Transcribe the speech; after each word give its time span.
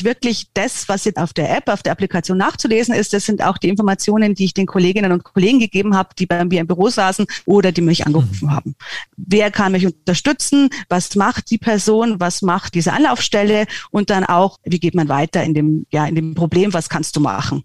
wirklich 0.00 0.46
das, 0.54 0.88
was 0.88 1.04
jetzt 1.04 1.18
auf 1.18 1.32
der 1.32 1.54
App, 1.54 1.68
auf 1.68 1.82
der 1.82 1.92
Applikation 1.92 2.38
nachzulesen 2.38 2.94
ist, 2.94 3.12
das 3.12 3.26
sind 3.26 3.42
auch 3.42 3.58
die 3.58 3.68
Informationen, 3.68 4.34
die 4.34 4.46
ich 4.46 4.54
den 4.54 4.66
Kolleginnen 4.66 5.12
und 5.12 5.24
Kollegen 5.24 5.58
gegeben 5.58 5.94
habe, 5.94 6.10
die 6.18 6.26
bei 6.26 6.44
mir 6.44 6.60
im 6.60 6.66
Büro 6.66 6.88
saßen 6.88 7.26
oder 7.44 7.72
die 7.72 7.82
mich 7.82 8.06
angerufen 8.06 8.46
mhm. 8.46 8.50
haben. 8.50 8.74
Wer 9.16 9.50
kann 9.50 9.72
mich 9.72 9.86
unterstützen? 9.86 10.70
Was 10.88 11.14
macht 11.14 11.50
die 11.50 11.58
Person? 11.58 12.20
Was 12.20 12.42
macht 12.42 12.74
diese 12.74 12.92
Anlaufstelle? 12.92 13.66
Und 13.90 14.10
dann 14.10 14.24
auch, 14.24 14.58
wie 14.64 14.80
geht 14.80 14.94
man 14.94 15.08
weiter 15.08 15.42
in 15.42 15.54
dem, 15.54 15.86
ja, 15.92 16.06
in 16.06 16.14
dem 16.14 16.34
Problem? 16.34 16.72
Was 16.72 16.88
kannst 16.88 17.14
du 17.16 17.20
machen? 17.20 17.64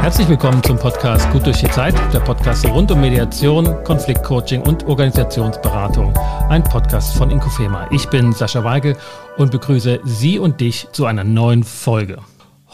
Herzlich 0.00 0.28
willkommen 0.28 0.62
zum 0.62 0.78
Podcast 0.78 1.30
Gut 1.32 1.44
durch 1.44 1.58
die 1.58 1.68
Zeit, 1.68 1.94
der 2.14 2.20
Podcast 2.20 2.64
rund 2.66 2.90
um 2.90 3.00
Mediation, 3.00 3.84
Konfliktcoaching 3.84 4.62
und 4.62 4.84
Organisationsberatung. 4.86 6.16
Ein 6.48 6.62
Podcast 6.62 7.16
von 7.16 7.30
Inkofema. 7.30 7.88
Ich 7.90 8.08
bin 8.08 8.32
Sascha 8.32 8.62
Weigel 8.64 8.96
und 9.36 9.50
begrüße 9.50 10.00
Sie 10.04 10.38
und 10.38 10.60
dich 10.60 10.88
zu 10.92 11.04
einer 11.04 11.24
neuen 11.24 11.64
Folge. 11.64 12.18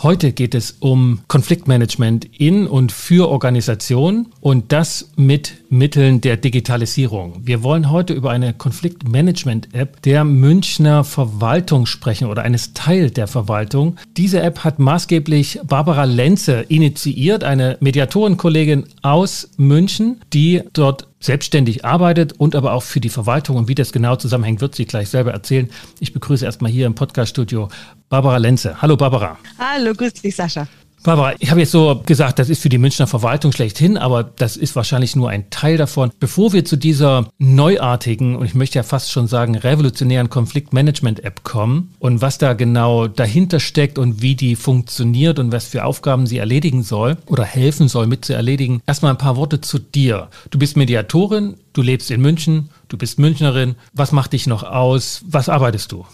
Heute 0.03 0.33
geht 0.33 0.55
es 0.55 0.73
um 0.81 1.21
Konfliktmanagement 1.29 2.27
in 2.39 2.67
und 2.67 2.91
für 2.91 3.29
Organisationen 3.29 4.33
und 4.41 4.73
das 4.73 5.13
mit 5.17 5.55
Mitteln 5.71 6.21
der 6.21 6.37
Digitalisierung. 6.37 7.41
Wir 7.45 7.63
wollen 7.63 7.91
heute 7.91 8.13
über 8.13 8.31
eine 8.31 8.55
Konfliktmanagement-App 8.55 10.03
der 10.03 10.25
Münchner 10.25 11.05
Verwaltung 11.05 11.87
sprechen 11.87 12.27
oder 12.29 12.43
eines 12.43 12.75
Teil 12.75 13.11
der 13.11 13.29
Verwaltung. 13.29 13.97
Diese 14.17 14.43
App 14.43 14.65
hat 14.65 14.79
maßgeblich 14.79 15.61
Barbara 15.65 16.05
Lenze 16.05 16.63
initiiert, 16.69 17.45
eine 17.45 17.77
Mediatorenkollegin 17.81 18.85
aus 19.03 19.51
München, 19.57 20.21
die 20.33 20.63
dort 20.73 21.07
selbstständig 21.25 21.85
arbeitet 21.85 22.35
und 22.35 22.55
aber 22.55 22.73
auch 22.73 22.83
für 22.83 23.01
die 23.01 23.09
Verwaltung. 23.09 23.57
Und 23.57 23.69
wie 23.69 23.75
das 23.75 23.93
genau 23.93 24.17
zusammenhängt, 24.17 24.61
wird 24.61 24.75
sie 24.75 24.85
gleich 24.85 25.09
selber 25.09 25.33
erzählen. 25.33 25.71
Ich 26.01 26.13
begrüße 26.13 26.45
erstmal 26.45 26.71
hier 26.71 26.87
im 26.87 26.95
Podcaststudio 26.95 27.69
Barbara 28.09 28.37
Lenze. 28.37 28.81
Hallo 28.83 28.97
Barbara. 28.97 29.39
Hallo, 29.59 29.95
grüß 29.95 30.15
dich 30.15 30.37
Sascha. 30.37 30.69
Barbara, 31.05 31.35
ich 31.39 31.51
habe 31.51 31.61
jetzt 31.61 31.71
so 31.71 32.01
gesagt, 32.07 32.39
das 32.39 32.49
ist 32.49 32.63
für 32.63 32.71
die 32.71 32.79
Münchner 32.79 33.07
Verwaltung 33.07 33.53
schlechthin, 33.53 33.99
aber 33.99 34.25
das 34.25 34.57
ist 34.57 34.75
wahrscheinlich 34.75 35.15
nur 35.15 35.29
ein 35.29 35.51
Teil 35.51 35.77
davon. 35.77 36.11
Bevor 36.19 36.55
wir 36.55 36.65
zu 36.65 36.77
dieser 36.77 37.29
neuartigen 37.37 38.37
und 38.37 38.47
ich 38.47 38.55
möchte 38.55 38.79
ja 38.79 38.83
fast 38.83 39.13
schon 39.13 39.29
sagen 39.29 39.55
revolutionären 39.55 40.31
Konfliktmanagement-App 40.31 41.45
kommen 41.45 41.95
und 41.99 42.23
was 42.23 42.39
da 42.39 42.55
genau 42.55 43.07
dahinter 43.07 43.61
steckt 43.61 43.99
und 43.99 44.23
wie 44.23 44.35
die 44.35 44.57
funktioniert 44.57 45.39
und 45.39 45.53
was 45.53 45.67
für 45.67 45.85
Aufgaben 45.85 46.27
sie 46.27 46.39
erledigen 46.39 46.83
soll 46.83 47.19
oder 47.27 47.45
helfen 47.45 47.89
soll 47.89 48.07
mit 48.07 48.25
zu 48.25 48.33
erledigen, 48.33 48.81
erstmal 48.87 49.13
ein 49.13 49.19
paar 49.19 49.37
Worte 49.37 49.61
zu 49.61 49.79
dir. 49.79 50.29
Du 50.49 50.59
bist 50.59 50.75
Mediatorin, 50.75 51.59
du 51.75 51.83
lebst 51.83 52.11
in 52.11 52.23
München, 52.23 52.71
du 52.89 52.97
bist 52.97 53.19
Münchnerin. 53.19 53.75
Was 53.93 54.13
macht 54.13 54.33
dich 54.33 54.47
noch 54.47 54.63
aus? 54.63 55.21
Was 55.27 55.51
arbeitest 55.51 55.93
du? 55.93 56.07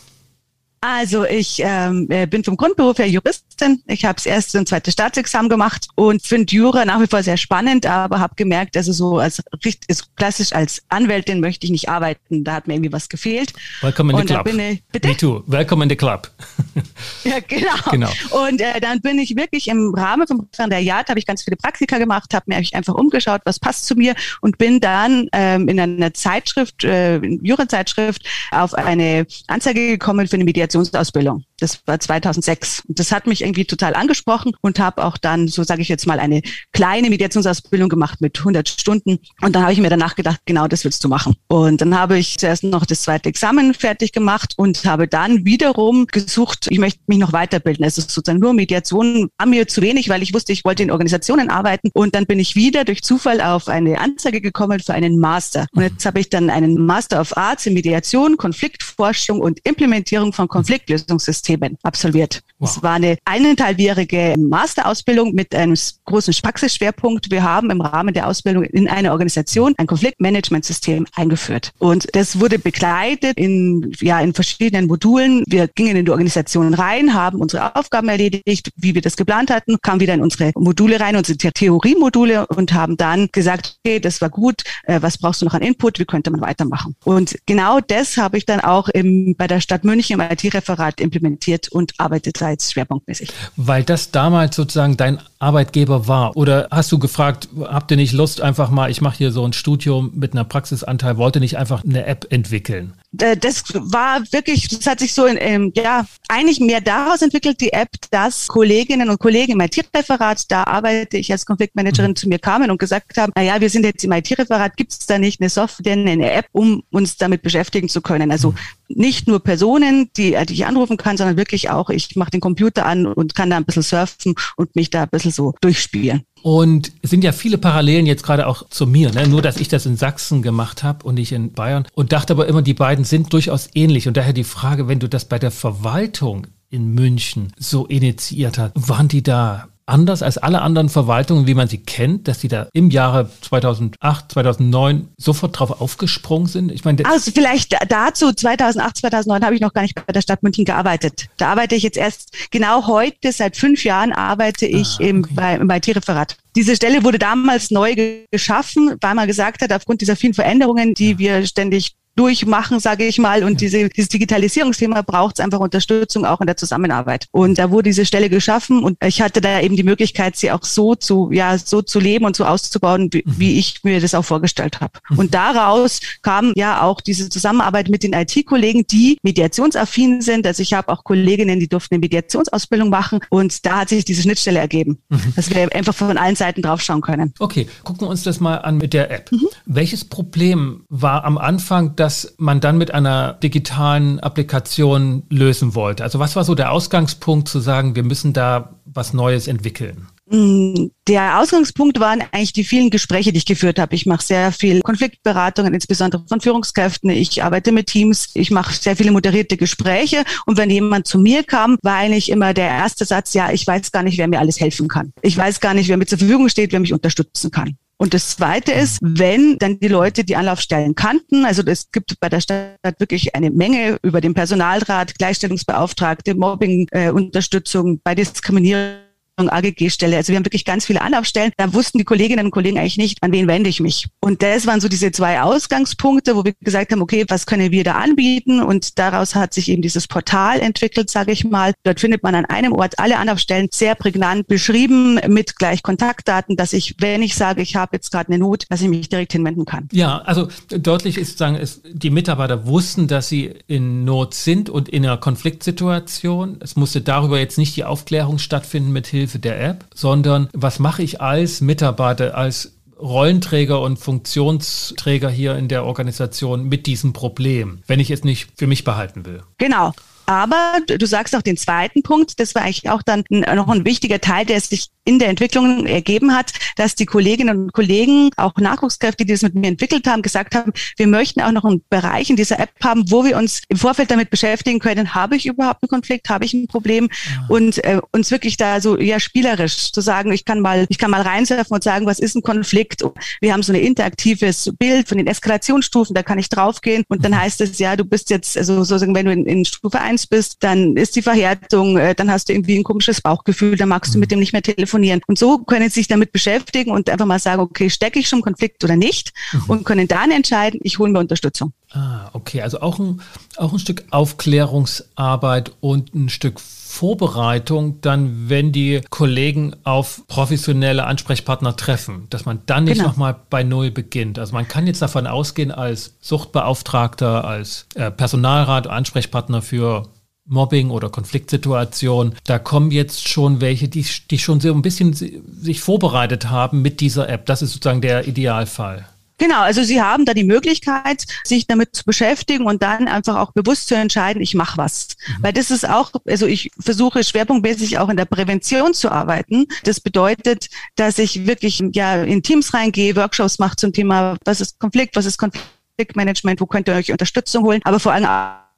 Also 0.81 1.25
ich 1.25 1.61
ähm, 1.63 2.07
äh, 2.09 2.27
bin 2.27 2.43
vom 2.43 2.57
Grundberuf 2.57 2.99
her 2.99 3.09
Juristin. 3.09 3.50
Ich 3.87 4.05
habe 4.05 4.15
das 4.15 4.27
erste 4.27 4.59
und 4.59 4.69
zweite 4.69 4.91
Staatsexamen 4.91 5.49
gemacht 5.49 5.89
und 5.95 6.23
finde 6.23 6.55
Jura 6.55 6.85
nach 6.85 7.01
wie 7.01 7.07
vor 7.07 7.23
sehr 7.23 7.37
spannend, 7.37 7.87
aber 7.87 8.21
habe 8.21 8.35
gemerkt, 8.37 8.77
also 8.77 8.93
so 8.93 9.19
als 9.19 9.43
ist 9.89 10.17
klassisch 10.17 10.53
als 10.53 10.83
Anwältin 10.89 11.41
möchte 11.41 11.67
ich 11.67 11.71
nicht 11.71 11.89
arbeiten. 11.89 12.45
Da 12.45 12.55
hat 12.55 12.67
mir 12.67 12.75
irgendwie 12.75 12.93
was 12.93 13.09
gefehlt. 13.09 13.53
Welcome 13.83 14.13
in 14.13 14.19
the 14.19 14.25
club. 14.25 14.47
Ich, 14.47 14.83
bitte? 14.93 15.09
Me 15.09 15.17
too. 15.17 15.43
Welcome 15.47 15.83
in 15.83 15.91
the 15.91 15.97
club. 15.97 16.31
ja, 17.25 17.39
genau. 17.47 17.91
genau. 17.91 18.11
Und 18.47 18.61
äh, 18.61 18.81
dann 18.81 19.01
bin 19.01 19.19
ich 19.19 19.37
wirklich 19.37 19.69
im 19.69 19.95
Rahmen 19.95 20.27
vom 20.27 20.49
Referendariat, 20.53 21.09
habe 21.09 21.19
ich 21.19 21.27
ganz 21.27 21.43
viele 21.43 21.57
Praktika 21.57 21.99
gemacht, 21.99 22.33
habe 22.35 22.45
mir 22.49 22.57
einfach 22.57 22.95
umgeschaut, 22.95 23.43
was 23.45 23.59
passt 23.59 23.87
zu 23.87 23.95
mir 23.95 24.15
und 24.41 24.59
bin 24.59 24.81
dann 24.81 25.29
ähm, 25.33 25.69
in 25.69 25.79
einer 25.79 26.15
Zeitschrift, 26.15 26.85
äh, 26.85 27.19
Jura-Zeitschrift, 27.19 28.27
auf 28.51 28.75
eine 28.75 29.27
Anzeige 29.47 29.87
gekommen 29.89 30.27
für 30.27 30.35
eine 30.35 30.45
Mediation 30.45 30.71
Mediationsausbildung. 30.71 31.45
Das 31.61 31.81
war 31.87 32.01
2006. 32.01 32.85
Und 32.89 32.99
das 32.99 33.13
hat 33.13 33.27
mich 33.27 33.43
irgendwie 33.43 33.65
total 33.65 33.95
angesprochen 33.95 34.53
und 34.61 34.79
habe 34.79 35.05
auch 35.05 35.19
dann, 35.19 35.49
so 35.49 35.63
sage 35.63 35.83
ich 35.83 35.89
jetzt 35.89 36.07
mal, 36.07 36.19
eine 36.19 36.43
kleine 36.73 37.11
Mediationsausbildung 37.11 37.89
gemacht 37.89 38.21
mit 38.21 38.39
100 38.39 38.69
Stunden. 38.69 39.19
Und 39.41 39.55
dann 39.55 39.63
habe 39.63 39.73
ich 39.73 39.81
mir 39.81 39.91
danach 39.91 40.17
gedacht, 40.17 40.41
genau 40.47 40.67
das 40.67 40.85
willst 40.85 41.05
du 41.05 41.09
machen. 41.09 41.37
Und 41.49 41.81
dann 41.81 41.97
habe 41.97 42.19
ich 42.19 42.39
zuerst 42.39 42.65
noch 42.65 42.87
das 42.87 43.03
zweite 43.03 43.29
Examen 43.29 43.75
fertig 43.75 44.13
gemacht 44.13 44.55
und 44.57 44.85
habe 44.85 45.07
dann 45.07 45.45
wiederum 45.45 46.07
gesucht, 46.07 46.67
ich 46.71 46.79
möchte 46.79 47.01
mich 47.07 47.19
noch 47.19 47.33
weiterbilden. 47.33 47.85
Es 47.85 47.99
ist 47.99 48.11
sozusagen 48.11 48.41
nur 48.41 48.53
Mediation 48.53 49.29
war 49.39 49.47
mir 49.47 49.69
zu 49.69 49.83
wenig, 49.83 50.09
weil 50.09 50.23
ich 50.23 50.35
wusste, 50.35 50.53
ich 50.53 50.65
wollte 50.65 50.83
in 50.83 50.91
Organisationen 50.91 51.51
arbeiten. 51.51 51.91
Und 51.93 52.15
dann 52.15 52.27
bin 52.27 52.39
ich 52.39 52.57
wieder 52.57 52.85
durch 52.85 53.03
Zufall 53.03 53.41
auf 53.41 53.69
eine 53.69 54.01
Anzeige 54.01 54.41
gekommen 54.41 54.81
für 54.81 54.95
einen 54.95 55.19
Master. 55.19 55.67
Und 55.73 55.83
jetzt 55.83 56.07
habe 56.07 56.21
ich 56.21 56.31
dann 56.31 56.51
einen 56.51 56.85
Master 56.87 57.21
of 57.21 57.37
Arts 57.37 57.67
in 57.67 57.75
Mediation, 57.75 58.37
Konfliktforschung 58.37 59.41
und 59.41 59.61
Implementierung 59.65 60.33
von 60.33 60.49
Konfliktlösungssystemen 60.49 61.50
absolviert. 61.83 62.43
Wow. 62.59 62.69
Es 62.69 62.83
war 62.83 62.95
eine 62.95 63.17
eineinhalbjährige 63.25 64.35
Masterausbildung 64.39 65.35
mit 65.35 65.55
einem 65.55 65.75
großen 66.05 66.35
Praxisschwerpunkt. 66.43 67.31
Wir 67.31 67.43
haben 67.43 67.71
im 67.71 67.81
Rahmen 67.81 68.15
der 68.15 68.27
Ausbildung 68.27 68.65
in 68.65 68.89
einer 68.89 69.13
Organisation 69.13 69.75
ein 69.79 69.87
Konfliktmanagementsystem 69.87 71.07
eingeführt. 71.15 71.73
Und 71.79 72.09
das 72.15 72.39
wurde 72.39 72.59
begleitet 72.59 73.37
in, 73.37 73.93
ja, 74.01 74.21
in 74.21 74.35
verschiedenen 74.35 74.87
Modulen. 74.87 75.43
Wir 75.47 75.69
gingen 75.69 75.97
in 75.97 76.05
die 76.05 76.11
Organisation 76.11 76.75
rein, 76.75 77.15
haben 77.15 77.41
unsere 77.41 77.75
Aufgaben 77.77 78.09
erledigt, 78.09 78.71
wie 78.77 78.95
wir 78.95 79.03
das 79.03 79.17
geplant 79.17 79.51
hatten, 79.51 79.79
kamen 79.81 80.01
wieder 80.01 80.15
in 80.15 80.23
unsere 80.23 80.53
Module 80.57 81.01
rein, 81.01 81.17
unsere 81.17 81.39
Theoriemodule 81.39 82.47
und 82.47 82.73
haben 82.73 82.97
dann 82.97 83.29
gesagt, 83.33 83.79
okay, 83.85 84.01
das 84.01 84.21
war 84.21 84.29
gut, 84.29 84.63
äh, 84.85 85.01
was 85.01 85.19
brauchst 85.19 85.41
du 85.41 85.47
noch 85.47 85.55
an 85.55 85.63
Input, 85.63 85.99
wie 85.99 86.05
könnte 86.05 86.31
man 86.31 86.41
weitermachen? 86.41 86.95
Und 87.05 87.37
genau 87.47 87.81
das 87.81 88.17
habe 88.17 88.37
ich 88.37 88.47
dann 88.47 88.61
auch 88.61 88.89
im, 88.89 89.35
bei 89.37 89.47
der 89.47 89.61
Stadt 89.61 89.85
München 89.85 90.21
im 90.21 90.31
IT-Referat 90.31 91.01
implementiert 91.01 91.40
und 91.73 91.93
arbeitet 91.99 92.37
seit 92.37 92.63
schwerpunktmäßig. 92.63 93.31
Weil 93.57 93.83
das 93.83 94.11
damals 94.11 94.57
sozusagen 94.57 94.97
dein 94.97 95.21
Arbeitgeber 95.41 96.07
war? 96.07 96.37
Oder 96.37 96.69
hast 96.71 96.93
du 96.93 96.99
gefragt, 96.99 97.49
habt 97.61 97.91
ihr 97.91 97.97
nicht 97.97 98.13
Lust 98.13 98.41
einfach 98.41 98.71
mal, 98.71 98.91
ich 98.91 99.01
mache 99.01 99.17
hier 99.17 99.33
so 99.33 99.45
ein 99.45 99.55
Studium 99.55 100.13
mit 100.15 100.33
einer 100.33 100.45
Praxisanteil, 100.45 101.17
wollte 101.17 101.41
nicht 101.41 101.57
einfach 101.57 101.83
eine 101.83 102.05
App 102.05 102.27
entwickeln? 102.31 102.93
Äh, 103.19 103.37
das 103.37 103.65
war 103.75 104.21
wirklich, 104.31 104.69
das 104.69 104.87
hat 104.87 105.01
sich 105.01 105.15
so, 105.15 105.27
in, 105.27 105.37
ähm, 105.41 105.73
ja, 105.75 106.07
eigentlich 106.29 106.61
mehr 106.61 106.81
daraus 106.81 107.23
entwickelt, 107.23 107.61
die 107.61 107.73
App, 107.73 107.89
dass 108.11 108.47
Kolleginnen 108.49 109.09
und 109.09 109.19
Kollegen 109.19 109.53
im 109.53 109.61
IT-Referat, 109.61 110.51
da 110.51 110.65
arbeite 110.65 111.17
ich 111.17 111.33
als 111.33 111.45
Konfliktmanagerin, 111.45 112.13
mhm. 112.13 112.17
zu 112.17 112.29
mir 112.29 112.39
kamen 112.39 112.71
und 112.71 112.79
gesagt 112.79 113.17
haben, 113.17 113.33
na 113.35 113.43
ja, 113.43 113.61
wir 113.61 113.71
sind 113.71 113.85
jetzt 113.85 114.05
im 114.05 114.13
IT-Referat, 114.13 114.77
gibt 114.77 114.93
es 114.93 115.07
da 115.07 115.19
nicht 115.19 115.41
eine 115.41 115.51
Software, 115.51 115.95
eine 115.95 116.31
App, 116.31 116.47
um 116.53 116.83
uns 116.91 117.17
damit 117.17 117.43
beschäftigen 117.43 117.89
zu 117.89 118.01
können? 118.01 118.31
Also 118.31 118.51
mhm. 118.51 118.57
nicht 118.89 119.27
nur 119.27 119.41
Personen, 119.41 120.11
die, 120.17 120.37
die 120.47 120.53
ich 120.53 120.67
anrufen 120.67 120.97
kann, 120.97 121.17
sondern 121.17 121.37
wirklich 121.37 121.71
auch, 121.71 121.91
ich 121.91 122.15
mache 122.15 122.31
den 122.31 122.41
Computer 122.41 122.87
an 122.87 123.07
und 123.07 123.35
kann 123.35 123.51
da 123.51 123.57
ein 123.57 123.65
bisschen 123.65 123.83
surfen 123.83 124.35
und 124.57 124.77
mich 124.77 124.91
da 124.91 125.03
ein 125.03 125.09
bisschen 125.09 125.30
so 125.31 125.55
durchspielen. 125.61 126.23
Und 126.43 126.93
es 127.03 127.11
sind 127.11 127.23
ja 127.23 127.33
viele 127.33 127.59
Parallelen 127.59 128.07
jetzt 128.07 128.23
gerade 128.23 128.47
auch 128.47 128.69
zu 128.69 128.87
mir, 128.87 129.13
ne? 129.13 129.29
nur 129.29 129.43
dass 129.43 129.59
ich 129.59 129.69
das 129.69 129.87
in 129.87 129.97
Sachsen 129.97 130.43
gemacht 130.43 130.83
habe 130.83 131.05
und 131.05 131.17
nicht 131.17 131.33
in 131.33 131.53
Bayern 131.53 131.87
und 131.95 132.13
dachte 132.13 132.33
aber 132.33 132.47
immer, 132.47 132.63
die 132.63 132.75
beiden 132.75 133.05
sind 133.05 133.33
durchaus 133.33 133.69
ähnlich. 133.75 134.09
Und 134.09 134.17
daher 134.17 134.33
die 134.33 134.45
Frage, 134.45 134.89
wenn 134.89 135.01
du 135.01 135.09
das 135.09 135.27
bei 135.27 135.39
der 135.39 135.51
Verwaltung 135.51 136.47
in 136.71 136.95
München 136.95 137.53
so 137.59 137.87
initiiert 137.87 138.59
hast, 138.59 138.73
waren 138.75 139.09
die 139.09 139.23
da 139.23 139.69
anders 139.91 140.23
als 140.23 140.39
alle 140.39 140.63
anderen 140.63 140.89
Verwaltungen, 140.89 141.47
wie 141.47 141.55
man 141.55 141.69
sie 141.69 141.79
kennt, 141.79 142.29
dass 142.29 142.41
sie 142.41 142.49
da 142.49 142.69
im 142.73 142.91
Jahre 142.91 143.31
2008, 143.43 144.33
2009 144.33 145.09
sofort 145.17 145.59
drauf 145.59 145.81
aufgesprungen 145.81 146.49
sind? 146.49 146.73
Ich 146.73 146.85
meine, 146.85 147.05
also 147.05 147.31
vielleicht 147.31 147.77
dazu 147.89 148.33
2008, 148.33 148.97
2009 148.99 149.45
habe 149.45 149.55
ich 149.55 149.61
noch 149.61 149.73
gar 149.73 149.83
nicht 149.83 149.95
bei 149.95 150.13
der 150.13 150.23
Stadt 150.23 150.43
München 150.43 150.65
gearbeitet. 150.65 151.27
Da 151.37 151.51
arbeite 151.51 151.75
ich 151.75 151.83
jetzt 151.83 151.97
erst 151.97 152.35
genau 152.51 152.87
heute, 152.87 153.33
seit 153.33 153.57
fünf 153.57 153.85
Jahren 153.85 154.13
arbeite 154.13 154.67
ich 154.67 154.93
ah, 154.93 154.95
okay. 154.95 155.09
im, 155.09 155.27
bei, 155.33 155.55
im 155.57 155.69
IT-Referat. 155.69 156.37
Diese 156.57 156.75
Stelle 156.75 157.05
wurde 157.05 157.19
damals 157.19 157.71
neu 157.71 157.95
geschaffen, 158.31 158.97
weil 159.01 159.15
man 159.15 159.27
gesagt 159.27 159.63
hat, 159.63 159.73
aufgrund 159.73 160.01
dieser 160.01 160.17
vielen 160.17 160.35
Veränderungen, 160.35 160.95
die 160.95 161.13
ja. 161.13 161.19
wir 161.19 161.47
ständig 161.47 161.95
durchmachen, 162.21 162.81
sage 162.81 163.07
ich 163.07 163.19
mal. 163.19 163.43
Und 163.43 163.63
diese, 163.63 163.89
dieses 163.89 164.11
Digitalisierungsthema 164.11 165.01
braucht 165.01 165.39
es 165.39 165.45
einfach 165.45 165.59
Unterstützung 165.59 166.27
auch 166.27 166.43
in 166.43 166.47
der 166.47 166.57
Zusammenarbeit. 166.59 167.27
Und 167.31 167.59
da 167.59 167.71
wurde 167.71 167.85
diese 167.85 168.05
Stelle 168.05 168.29
geschaffen 168.29 168.83
und 168.83 168.99
ich 169.03 169.23
hatte 169.23 169.41
da 169.41 169.59
eben 169.61 169.75
die 169.75 169.85
Möglichkeit, 169.85 170.37
sie 170.37 170.51
auch 170.51 170.63
so 170.63 170.95
zu, 170.95 171.31
ja, 171.33 171.57
so 171.57 171.81
zu 171.81 171.99
leben 171.99 172.27
und 172.27 172.37
so 172.37 172.45
auszubauen, 172.45 173.09
wie, 173.11 173.23
mhm. 173.25 173.35
wie 173.39 173.59
ich 173.59 173.83
mir 173.85 174.03
das 174.03 174.15
auch 174.15 174.25
vorgestellt 174.25 174.83
habe. 174.83 174.99
Mhm. 175.09 175.19
Und 175.19 175.35
daraus 175.35 176.01
kam 176.21 176.53
ja 176.57 176.83
auch 176.83 177.01
diese 177.01 177.31
Zusammenarbeit 177.31 177.89
mit 177.89 178.03
den 178.03 178.13
IT-Kollegen, 178.13 178.87
die 178.87 179.17
mediationsaffin 179.23 180.21
sind. 180.21 180.47
Also 180.47 180.63
ich 180.63 180.75
habe 180.75 180.93
auch 180.93 181.05
Kolleginnen, 181.05 181.59
die 181.59 181.69
durften 181.69 181.95
eine 181.95 182.01
Mediationsausbildung 182.01 182.91
machen 182.91 183.21
und 183.31 183.65
da 183.65 183.79
hat 183.79 183.89
sich 183.89 184.05
diese 184.05 184.21
Schnittstelle 184.21 184.59
ergeben, 184.59 184.99
mhm. 185.09 185.33
dass 185.37 185.49
wir 185.49 185.75
einfach 185.75 185.95
von 185.95 186.19
allen 186.19 186.37
Seiten 186.37 186.61
draufschauen 186.61 187.01
können. 187.01 187.33
Okay, 187.39 187.67
gucken 187.83 188.03
wir 188.03 188.11
uns 188.11 188.25
das 188.25 188.41
mal 188.41 188.57
an 188.57 188.77
mit 188.77 188.93
der 188.93 189.11
App. 189.11 189.33
Mhm. 189.33 189.49
Welches 189.65 190.05
Problem 190.05 190.85
war 190.91 191.25
am 191.25 191.39
Anfang 191.39 191.97
das 192.11 192.35
man 192.39 192.61
dann 192.61 192.77
mit 192.77 192.93
einer 192.93 193.35
digitalen 193.35 194.19
Applikation 194.19 195.23
lösen 195.31 195.77
wollte? 195.77 196.03
Also 196.03 196.19
was 196.19 196.35
war 196.35 196.43
so 196.43 196.57
der 196.57 196.73
Ausgangspunkt 196.73 197.49
zu 197.49 197.61
sagen, 197.61 197.95
wir 197.95 198.03
müssen 198.03 198.33
da 198.33 198.75
was 198.85 199.13
Neues 199.13 199.47
entwickeln? 199.47 200.09
Mm, 200.29 200.89
der 201.07 201.39
Ausgangspunkt 201.39 202.01
waren 202.01 202.23
eigentlich 202.33 202.53
die 202.53 202.65
vielen 202.65 202.91
Gespräche, 202.91 203.31
die 203.31 203.39
ich 203.39 203.47
geführt 203.47 203.79
habe. 203.79 203.95
Ich 203.95 204.07
mache 204.07 204.25
sehr 204.25 204.51
viel 204.51 204.81
Konfliktberatungen, 204.81 205.73
insbesondere 205.73 206.25
von 206.29 206.41
Führungskräften. 206.41 207.11
Ich 207.11 207.45
arbeite 207.45 207.71
mit 207.71 207.87
Teams. 207.87 208.31
Ich 208.35 208.51
mache 208.51 208.75
sehr 208.75 208.97
viele 208.97 209.13
moderierte 209.13 209.57
Gespräche. 209.57 210.25
Und 210.47 210.59
wenn 210.59 210.71
jemand 210.71 211.07
zu 211.07 211.21
mir 211.21 211.45
kam, 211.45 211.79
war 211.83 211.95
eigentlich 211.95 212.29
immer 212.29 212.55
der 212.55 212.69
erste 212.69 213.05
Satz, 213.05 213.35
ja, 213.35 213.53
ich 213.53 213.65
weiß 213.65 213.93
gar 213.93 214.03
nicht, 214.03 214.19
wer 214.19 214.27
mir 214.27 214.41
alles 214.41 214.59
helfen 214.59 214.89
kann. 214.89 215.13
Ich 215.23 215.37
weiß 215.37 215.61
gar 215.61 215.75
nicht, 215.75 215.89
wer 215.89 215.97
mir 215.97 216.07
zur 216.07 216.19
Verfügung 216.19 216.49
steht, 216.49 216.73
wer 216.73 216.81
mich 216.81 216.93
unterstützen 216.93 217.53
kann. 217.53 217.77
Und 218.01 218.15
das 218.15 218.31
Zweite 218.31 218.73
ist, 218.73 218.99
wenn 219.03 219.59
dann 219.59 219.79
die 219.79 219.89
Leute 219.89 220.25
die 220.25 220.35
Anlaufstellen 220.35 220.95
kannten, 220.95 221.45
also 221.45 221.63
es 221.67 221.91
gibt 221.93 222.19
bei 222.19 222.31
der 222.31 222.41
Stadt 222.41 222.99
wirklich 222.99 223.35
eine 223.35 223.51
Menge 223.51 223.99
über 224.03 224.23
den 224.23 224.33
Personalrat, 224.33 225.19
Gleichstellungsbeauftragte, 225.19 226.35
Mobbing-Unterstützung 226.35 227.97
äh, 227.97 227.99
bei 228.03 228.15
Diskriminierung 228.15 229.10
AGG-Stelle. 229.49 230.17
Also 230.17 230.29
wir 230.29 230.37
haben 230.37 230.45
wirklich 230.45 230.65
ganz 230.65 230.87
viele 230.87 231.01
Anlaufstellen. 231.01 231.53
Da 231.57 231.73
wussten 231.73 231.99
die 231.99 232.05
Kolleginnen 232.05 232.47
und 232.47 232.51
Kollegen 232.51 232.79
eigentlich 232.79 232.99
nicht, 232.99 233.23
an 233.23 233.33
wen 233.33 233.49
wende 233.49 233.71
ich 233.71 233.81
mich. 233.81 234.09
Und 234.21 234.43
das 234.43 234.67
waren 234.67 234.81
so 234.81 234.89
diese 234.89 235.13
zwei 235.13 235.41
Ausgangspunkte, 235.41 236.37
wo 236.37 236.45
wir 236.45 236.55
gesagt 236.61 236.93
haben, 236.93 237.03
okay, 237.03 237.25
was 237.29 237.47
können 237.47 237.71
wir 237.71 237.85
da 237.85 237.95
anbieten? 237.95 238.63
Und 238.63 238.99
daraus 238.99 239.35
hat 239.35 239.55
sich 239.55 239.69
eben 239.69 239.83
dieses 239.83 240.07
Portal 240.07 240.61
entwickelt, 240.61 241.11
sage 241.11 241.33
ich 241.33 241.45
mal. 241.45 241.73
Dort 241.85 242.01
findet 242.01 242.23
man 242.23 242.35
an 242.35 242.45
einem 242.45 242.73
Ort 242.73 242.99
alle 242.99 243.19
Anlaufstellen 243.19 243.69
sehr 243.73 243.95
prägnant 243.95 244.47
beschrieben 244.47 245.21
mit 245.29 245.57
gleich 245.57 245.83
Kontaktdaten, 245.83 246.57
dass 246.57 246.73
ich, 246.73 246.97
wenn 246.99 247.23
ich 247.23 247.35
sage, 247.35 247.63
ich 247.63 247.77
habe 247.77 247.97
jetzt 247.97 248.11
gerade 248.11 248.29
eine 248.29 248.39
Not, 248.39 248.65
dass 248.69 248.83
ich 248.83 248.89
mich 248.89 249.09
direkt 249.09 249.33
hinwenden 249.33 249.65
kann. 249.65 249.89
Ja, 249.93 250.19
also 250.19 250.49
deutlich 250.69 251.17
ist 251.17 251.39
sagen, 251.39 251.57
es, 251.57 251.81
die 251.91 252.11
Mitarbeiter 252.11 252.67
wussten, 252.67 253.07
dass 253.07 253.29
sie 253.29 253.55
in 253.67 254.05
Not 254.05 254.35
sind 254.35 254.69
und 254.71 254.89
in 254.89 255.05
einer 255.05 255.17
Konfliktsituation. 255.17 256.59
Es 256.61 256.77
musste 256.77 257.01
darüber 257.01 257.39
jetzt 257.39 257.59
nicht 257.59 257.77
die 257.77 257.85
Aufklärung 257.85 258.39
stattfinden 258.39 258.93
mit 258.93 259.07
Hilfe 259.07 259.30
Hilfe 259.31 259.39
der 259.39 259.61
App, 259.63 259.85
sondern 259.95 260.49
was 260.53 260.81
mache 260.81 261.03
ich 261.03 261.21
als 261.21 261.61
Mitarbeiter, 261.61 262.37
als 262.37 262.73
Rollenträger 262.99 263.81
und 263.81 263.99
Funktionsträger 263.99 265.31
hier 265.31 265.57
in 265.57 265.69
der 265.69 265.85
Organisation 265.85 266.69
mit 266.69 266.87
diesem 266.87 267.13
Problem, 267.13 267.83
wenn 267.87 268.01
ich 268.01 268.11
es 268.11 268.25
nicht 268.25 268.51
für 268.57 268.67
mich 268.67 268.85
behalten 268.85 269.25
will. 269.25 269.43
Genau. 269.59 269.93
Aber 270.31 270.79
du 270.87 271.07
sagst 271.07 271.35
auch 271.35 271.43
den 271.43 271.57
zweiten 271.57 272.05
Punkt, 272.05 272.39
das 272.39 272.55
war 272.55 272.63
eigentlich 272.63 272.89
auch 272.89 273.03
dann 273.03 273.25
noch 273.31 273.67
ein 273.67 273.85
wichtiger 273.85 274.21
Teil, 274.21 274.47
der 274.47 274.61
sich 274.61 274.87
in 275.05 275.19
der 275.19 275.29
Entwicklung 275.29 275.87
ergeben 275.87 276.33
hat, 276.37 276.53
dass 276.77 276.95
die 276.95 277.05
Kolleginnen 277.07 277.65
und 277.65 277.73
Kollegen, 277.73 278.31
auch 278.37 278.55
Nachwuchskräfte, 278.57 279.25
die 279.25 279.33
das 279.33 279.43
mit 279.43 279.57
mir 279.57 279.67
entwickelt 279.67 280.07
haben, 280.07 280.23
gesagt 280.23 280.55
haben, 280.55 280.73
wir 280.97 281.09
möchten 281.09 281.41
auch 281.41 281.51
noch 281.51 281.65
einen 281.65 281.83
Bereich 281.91 282.31
in 282.31 282.37
dieser 282.37 282.61
App 282.61 282.71
haben, 282.81 283.11
wo 283.11 283.25
wir 283.25 283.37
uns 283.37 283.63
im 283.69 283.77
Vorfeld 283.77 284.13
damit 284.13 284.31
beschäftigen 284.31 284.79
können, 284.79 285.13
habe 285.13 285.35
ich 285.35 285.47
überhaupt 285.47 285.83
einen 285.83 285.89
Konflikt, 285.89 286.29
habe 286.29 286.45
ich 286.45 286.55
ein 286.55 286.69
Problem 286.69 287.09
ja. 287.11 287.47
und 287.49 287.83
äh, 287.83 288.01
uns 288.13 288.31
wirklich 288.31 288.57
da 288.57 288.81
so 288.81 289.01
ja 289.01 289.19
spielerisch 289.19 289.91
zu 289.91 290.01
sagen, 290.01 290.31
ich 290.31 290.45
kann 290.45 290.61
mal, 290.61 290.87
ich 290.89 290.99
kann 290.99 291.11
mal 291.11 291.23
reinsurfen 291.23 291.75
und 291.75 291.83
sagen, 291.83 292.07
was 292.07 292.21
ist 292.21 292.37
ein 292.37 292.43
Konflikt? 292.43 293.03
Wir 293.41 293.53
haben 293.53 293.65
so 293.65 293.73
ein 293.73 293.81
interaktives 293.81 294.71
Bild 294.79 295.09
von 295.09 295.19
den 295.19 295.27
Eskalationsstufen, 295.27 296.15
da 296.15 296.23
kann 296.23 296.39
ich 296.39 296.51
draufgehen 296.51 297.03
und 297.09 297.25
dann 297.25 297.33
mhm. 297.33 297.41
heißt 297.41 297.63
es, 297.63 297.81
ja, 297.81 297.97
du 297.97 298.05
bist 298.05 298.31
jetzt, 298.31 298.57
also 298.57 298.85
sozusagen, 298.85 299.15
wenn 299.17 299.27
du 299.27 299.33
in, 299.33 299.45
in 299.45 299.65
Stufe 299.65 300.01
1 300.01 300.20
bist, 300.27 300.59
dann 300.61 300.97
ist 300.97 301.17
die 301.17 301.23
Verhärtung, 301.23 301.97
äh, 301.97 302.15
dann 302.15 302.31
hast 302.31 302.49
du 302.49 302.53
irgendwie 302.53 302.79
ein 302.79 302.85
komisches 302.85 303.21
Bauchgefühl, 303.21 303.77
dann 303.77 303.89
magst 303.89 304.15
du 304.15 304.19
mhm. 304.19 304.21
mit 304.21 304.31
dem 304.31 304.39
nicht 304.39 304.53
mehr 304.53 304.63
telefonieren. 304.63 305.21
Und 305.27 305.39
so 305.39 305.59
können 305.59 305.89
sie 305.89 306.01
sich 306.01 306.09
damit 306.09 306.33
beschäftigen 306.33 306.91
und 306.91 307.09
einfach 307.09 307.27
mal 307.27 307.39
sagen, 307.39 307.63
okay, 307.63 307.91
stecke 307.91 308.19
ich 308.19 308.29
schon 308.29 308.43
Konflikt 308.43 308.83
oder 308.85 308.97
nicht 308.97 309.33
mhm. 309.53 309.63
und 309.69 309.85
können 309.85 310.09
dann 310.09 310.31
entscheiden, 310.31 310.81
ich 310.83 310.99
hole 310.99 311.11
mir 311.11 311.19
Unterstützung. 311.19 311.73
Ah, 311.93 312.31
okay, 312.33 312.63
also 312.63 312.81
auch 312.81 312.99
ein, 312.99 313.21
auch 313.57 313.73
ein 313.73 313.79
Stück 313.79 314.05
Aufklärungsarbeit 314.11 315.73
und 315.81 316.15
ein 316.15 316.29
Stück 316.29 316.61
Vorbereitung 316.91 318.01
dann, 318.01 318.49
wenn 318.51 318.73
die 318.73 319.01
Kollegen 319.11 319.77
auf 319.85 320.23
professionelle 320.27 321.05
Ansprechpartner 321.05 321.77
treffen, 321.77 322.27
dass 322.31 322.47
man 322.47 322.63
dann 322.67 322.85
nicht 322.85 322.97
genau. 322.97 323.11
nochmal 323.11 323.37
bei 323.49 323.63
Null 323.63 323.93
beginnt. 323.93 324.41
Also 324.41 324.53
man 324.55 324.67
kann 324.67 324.89
jetzt 324.89 325.01
davon 325.01 325.29
ausgehen, 325.29 325.71
als 325.71 326.17
Suchtbeauftragter, 326.21 327.45
als 327.45 327.87
äh, 327.95 328.11
Personalrat, 328.11 328.89
Ansprechpartner 328.89 329.63
für 329.63 330.09
Mobbing 330.47 330.91
oder 330.91 331.11
Konfliktsituation. 331.11 332.35
Da 332.45 332.59
kommen 332.59 332.91
jetzt 332.91 333.29
schon 333.29 333.61
welche, 333.61 333.89
die, 333.89 334.05
die 334.29 334.39
schon 334.41 334.61
so 334.61 334.75
ein 334.75 334.83
bisschen 334.83 335.15
sich 335.15 335.81
vorbereitet 335.81 336.51
haben 336.51 336.83
mit 336.83 337.01
dieser 337.01 337.29
App. 337.29 337.47
Das 337.47 337.63
ist 337.63 337.73
sozusagen 337.73 338.01
der 338.01 338.27
Idealfall. 338.27 339.07
Genau, 339.41 339.63
also 339.63 339.83
Sie 339.83 340.03
haben 340.03 340.27
da 340.27 340.35
die 340.35 340.45
Möglichkeit, 340.45 341.25
sich 341.45 341.67
damit 341.67 341.97
zu 341.97 342.05
beschäftigen 342.05 342.67
und 342.67 342.83
dann 342.83 343.09
einfach 343.09 343.39
auch 343.39 343.53
bewusst 343.53 343.89
zu 343.89 343.95
entscheiden, 343.95 344.43
ich 344.43 344.55
mache 344.55 344.77
was. 344.77 345.09
Mhm. 345.27 345.43
Weil 345.43 345.53
das 345.55 345.71
ist 345.71 345.89
auch, 345.89 346.13
also 346.29 346.47
ich 346.47 346.71
versuche 346.79 347.25
schwerpunktmäßig 347.25 347.99
auch 347.99 348.11
in 348.11 348.19
der 348.19 348.27
Prävention 348.27 348.93
zu 348.93 349.11
arbeiten. 349.11 349.65
Das 349.85 349.99
bedeutet, 349.99 350.69
dass 350.97 351.19
ich 351.19 351.47
wirklich 351.47 351.83
ja 351.93 352.23
in 352.23 352.43
Teams 352.43 352.75
reingehe, 352.75 353.17
Workshops 353.17 353.59
mache 353.59 353.77
zum 353.77 353.95
Thema, 353.95 354.37
was 354.45 354.61
ist 354.61 354.79
Konflikt, 354.79 355.17
was 355.17 355.25
ist 355.25 355.39
Konfliktmanagement, 355.39 356.61
wo 356.61 356.67
könnt 356.67 356.89
ihr 356.89 356.95
euch 356.95 357.11
Unterstützung 357.11 357.65
holen, 357.65 357.81
aber 357.85 357.99
vor 357.99 358.13
allem 358.13 358.27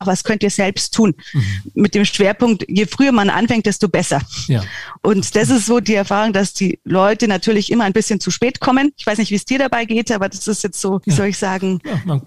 was 0.07 0.25
könnt 0.25 0.43
ihr 0.43 0.51
selbst 0.51 0.95
tun? 0.95 1.15
Mhm. 1.33 1.45
Mit 1.75 1.95
dem 1.95 2.05
Schwerpunkt, 2.05 2.65
je 2.69 2.87
früher 2.87 3.13
man 3.13 3.31
anfängt, 3.31 3.67
desto 3.67 3.89
besser. 3.89 4.21
Ja. 4.49 4.63
Und 5.03 5.35
das 5.35 5.51
ist 5.51 5.67
so 5.67 5.81
die 5.81 5.95
Erfahrung, 5.95 6.33
dass 6.33 6.53
die 6.53 6.79
Leute 6.85 7.29
natürlich 7.29 7.71
immer 7.71 7.85
ein 7.85 7.93
bisschen 7.93 8.21
zu 8.21 8.31
spät 8.31 8.61
kommen. 8.61 8.93
Ich 8.97 9.07
weiß 9.07 9.19
nicht, 9.19 9.31
wie 9.31 9.37
es 9.37 9.45
dir 9.45 9.59
dabei 9.59 9.85
geht, 9.85 10.11
aber 10.11 10.29
das 10.29 10.47
ist 10.49 10.63
jetzt 10.63 10.81
so, 10.81 11.01
wie 11.05 11.11
ja. 11.11 11.17
soll 11.17 11.27
ich 11.27 11.39
sagen, 11.39 11.81
ja, 11.85 12.01
man, 12.05 12.23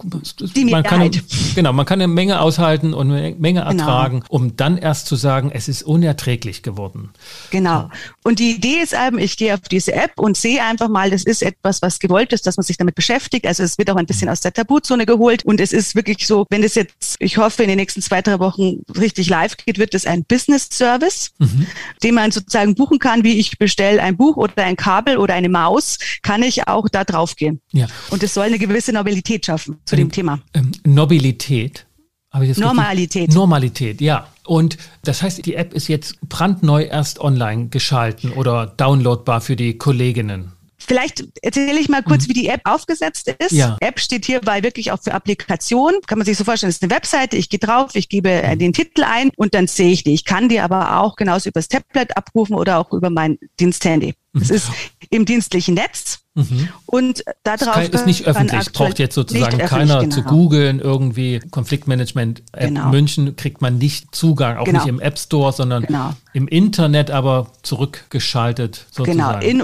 die 0.55 0.65
man 0.65 0.83
kann, 0.83 1.11
Genau, 1.55 1.73
man 1.73 1.85
kann 1.85 2.01
eine 2.01 2.11
Menge 2.11 2.41
aushalten 2.41 2.93
und 2.93 3.11
eine 3.11 3.35
Menge 3.35 3.63
genau. 3.63 3.71
ertragen, 3.71 4.21
genau. 4.21 4.31
um 4.31 4.55
dann 4.55 4.77
erst 4.77 5.07
zu 5.07 5.15
sagen, 5.15 5.51
es 5.53 5.67
ist 5.67 5.83
unerträglich 5.83 6.63
geworden. 6.63 7.11
Genau. 7.51 7.89
Und 8.23 8.39
die 8.39 8.51
Idee 8.51 8.79
ist 8.81 8.93
eben, 8.93 9.19
ich 9.19 9.37
gehe 9.37 9.53
auf 9.53 9.61
diese 9.61 9.93
App 9.93 10.13
und 10.17 10.37
sehe 10.37 10.63
einfach 10.63 10.89
mal, 10.89 11.09
das 11.09 11.23
ist 11.23 11.41
etwas, 11.41 11.81
was 11.81 11.99
gewollt 11.99 12.33
ist, 12.33 12.47
dass 12.47 12.57
man 12.57 12.63
sich 12.63 12.77
damit 12.77 12.95
beschäftigt. 12.95 13.45
Also 13.45 13.63
es 13.63 13.77
wird 13.77 13.89
auch 13.89 13.95
ein 13.95 14.05
bisschen 14.05 14.27
mhm. 14.27 14.33
aus 14.33 14.41
der 14.41 14.53
Tabuzone 14.53 15.05
geholt 15.05 15.45
und 15.45 15.59
es 15.61 15.73
ist 15.73 15.95
wirklich 15.95 16.25
so, 16.25 16.45
wenn 16.49 16.63
es 16.63 16.75
jetzt, 16.75 17.15
ich 17.19 17.37
hoffe, 17.37 17.64
in 17.65 17.69
den 17.69 17.77
nächsten 17.77 18.01
zwei, 18.01 18.21
drei 18.21 18.39
Wochen 18.39 18.83
richtig 18.97 19.29
live 19.29 19.57
geht, 19.57 19.77
wird 19.77 19.93
es 19.93 20.05
ein 20.05 20.23
Business 20.23 20.69
Service, 20.71 21.31
mhm. 21.39 21.65
den 22.03 22.15
man 22.15 22.31
sozusagen 22.31 22.75
buchen 22.75 22.99
kann, 22.99 23.23
wie 23.23 23.39
ich 23.39 23.57
bestelle 23.57 24.01
ein 24.01 24.15
Buch 24.17 24.37
oder 24.37 24.63
ein 24.63 24.75
Kabel 24.75 25.17
oder 25.17 25.33
eine 25.33 25.49
Maus, 25.49 25.97
kann 26.21 26.43
ich 26.43 26.67
auch 26.67 26.87
da 26.89 27.03
drauf 27.03 27.35
gehen. 27.35 27.61
Ja. 27.71 27.87
Und 28.09 28.23
es 28.23 28.33
soll 28.33 28.45
eine 28.45 28.59
gewisse 28.59 28.93
Nobilität 28.93 29.45
schaffen 29.45 29.77
zu 29.85 29.95
ähm, 29.95 30.01
dem 30.01 30.11
Thema. 30.11 30.39
Ähm, 30.53 30.71
Nobilität? 30.85 31.85
Normalität. 32.33 33.21
Richtig? 33.23 33.35
Normalität, 33.35 34.01
ja. 34.01 34.27
Und 34.45 34.77
das 35.03 35.21
heißt, 35.21 35.45
die 35.45 35.55
App 35.55 35.73
ist 35.73 35.87
jetzt 35.87 36.19
brandneu 36.27 36.83
erst 36.83 37.19
online 37.19 37.69
geschalten 37.69 38.31
oder 38.31 38.67
downloadbar 38.67 39.41
für 39.41 39.55
die 39.55 39.77
Kolleginnen. 39.77 40.51
Vielleicht 40.87 41.23
erzähle 41.41 41.79
ich 41.79 41.89
mal 41.89 42.03
kurz, 42.03 42.25
mhm. 42.25 42.29
wie 42.29 42.33
die 42.33 42.47
App 42.47 42.61
aufgesetzt 42.63 43.33
ist. 43.39 43.51
Ja. 43.51 43.77
App 43.79 43.99
steht 43.99 44.25
hierbei 44.25 44.63
wirklich 44.63 44.91
auch 44.91 45.01
für 45.01 45.13
Applikation. 45.13 45.93
Kann 46.07 46.17
man 46.17 46.25
sich 46.25 46.37
so 46.37 46.43
vorstellen, 46.43 46.69
das 46.69 46.77
ist 46.77 46.83
eine 46.83 46.91
Webseite. 46.91 47.37
Ich 47.37 47.49
gehe 47.49 47.59
drauf, 47.59 47.91
ich 47.95 48.09
gebe 48.09 48.29
äh, 48.29 48.55
den 48.55 48.73
Titel 48.73 49.03
ein 49.03 49.31
und 49.35 49.53
dann 49.53 49.67
sehe 49.67 49.91
ich 49.91 50.03
die. 50.03 50.13
Ich 50.13 50.25
kann 50.25 50.49
die 50.49 50.59
aber 50.59 50.99
auch 50.99 51.15
genauso 51.15 51.49
übers 51.49 51.67
Tablet 51.67 52.15
abrufen 52.17 52.55
oder 52.55 52.79
auch 52.79 52.91
über 52.93 53.09
mein 53.09 53.37
Diensthandy. 53.59 54.15
Das 54.33 54.49
mhm. 54.49 54.55
ist 54.55 54.71
im 55.09 55.25
dienstlichen 55.25 55.75
Netz. 55.75 56.19
Mhm. 56.33 56.67
Und 56.85 57.23
darauf 57.43 57.81
ist, 57.81 57.93
ist 57.93 58.05
nicht 58.05 58.27
öffentlich. 58.27 58.71
Braucht 58.73 58.99
jetzt 58.99 59.15
sozusagen 59.15 59.57
keiner 59.57 60.01
genau. 60.01 60.13
zu 60.13 60.23
googeln 60.23 60.79
irgendwie 60.79 61.39
Konfliktmanagement 61.51 62.43
App 62.51 62.67
genau. 62.67 62.89
München 62.89 63.37
kriegt 63.37 63.61
man 63.61 63.77
nicht 63.77 64.13
Zugang, 64.13 64.57
auch 64.57 64.65
genau. 64.65 64.79
nicht 64.79 64.89
im 64.89 64.99
App 64.99 65.17
Store, 65.17 65.53
sondern 65.53 65.83
genau. 65.83 66.13
im 66.33 66.49
Internet, 66.49 67.09
aber 67.09 67.47
zurückgeschaltet 67.63 68.85
sozusagen. 68.91 69.39
Genau, 69.39 69.63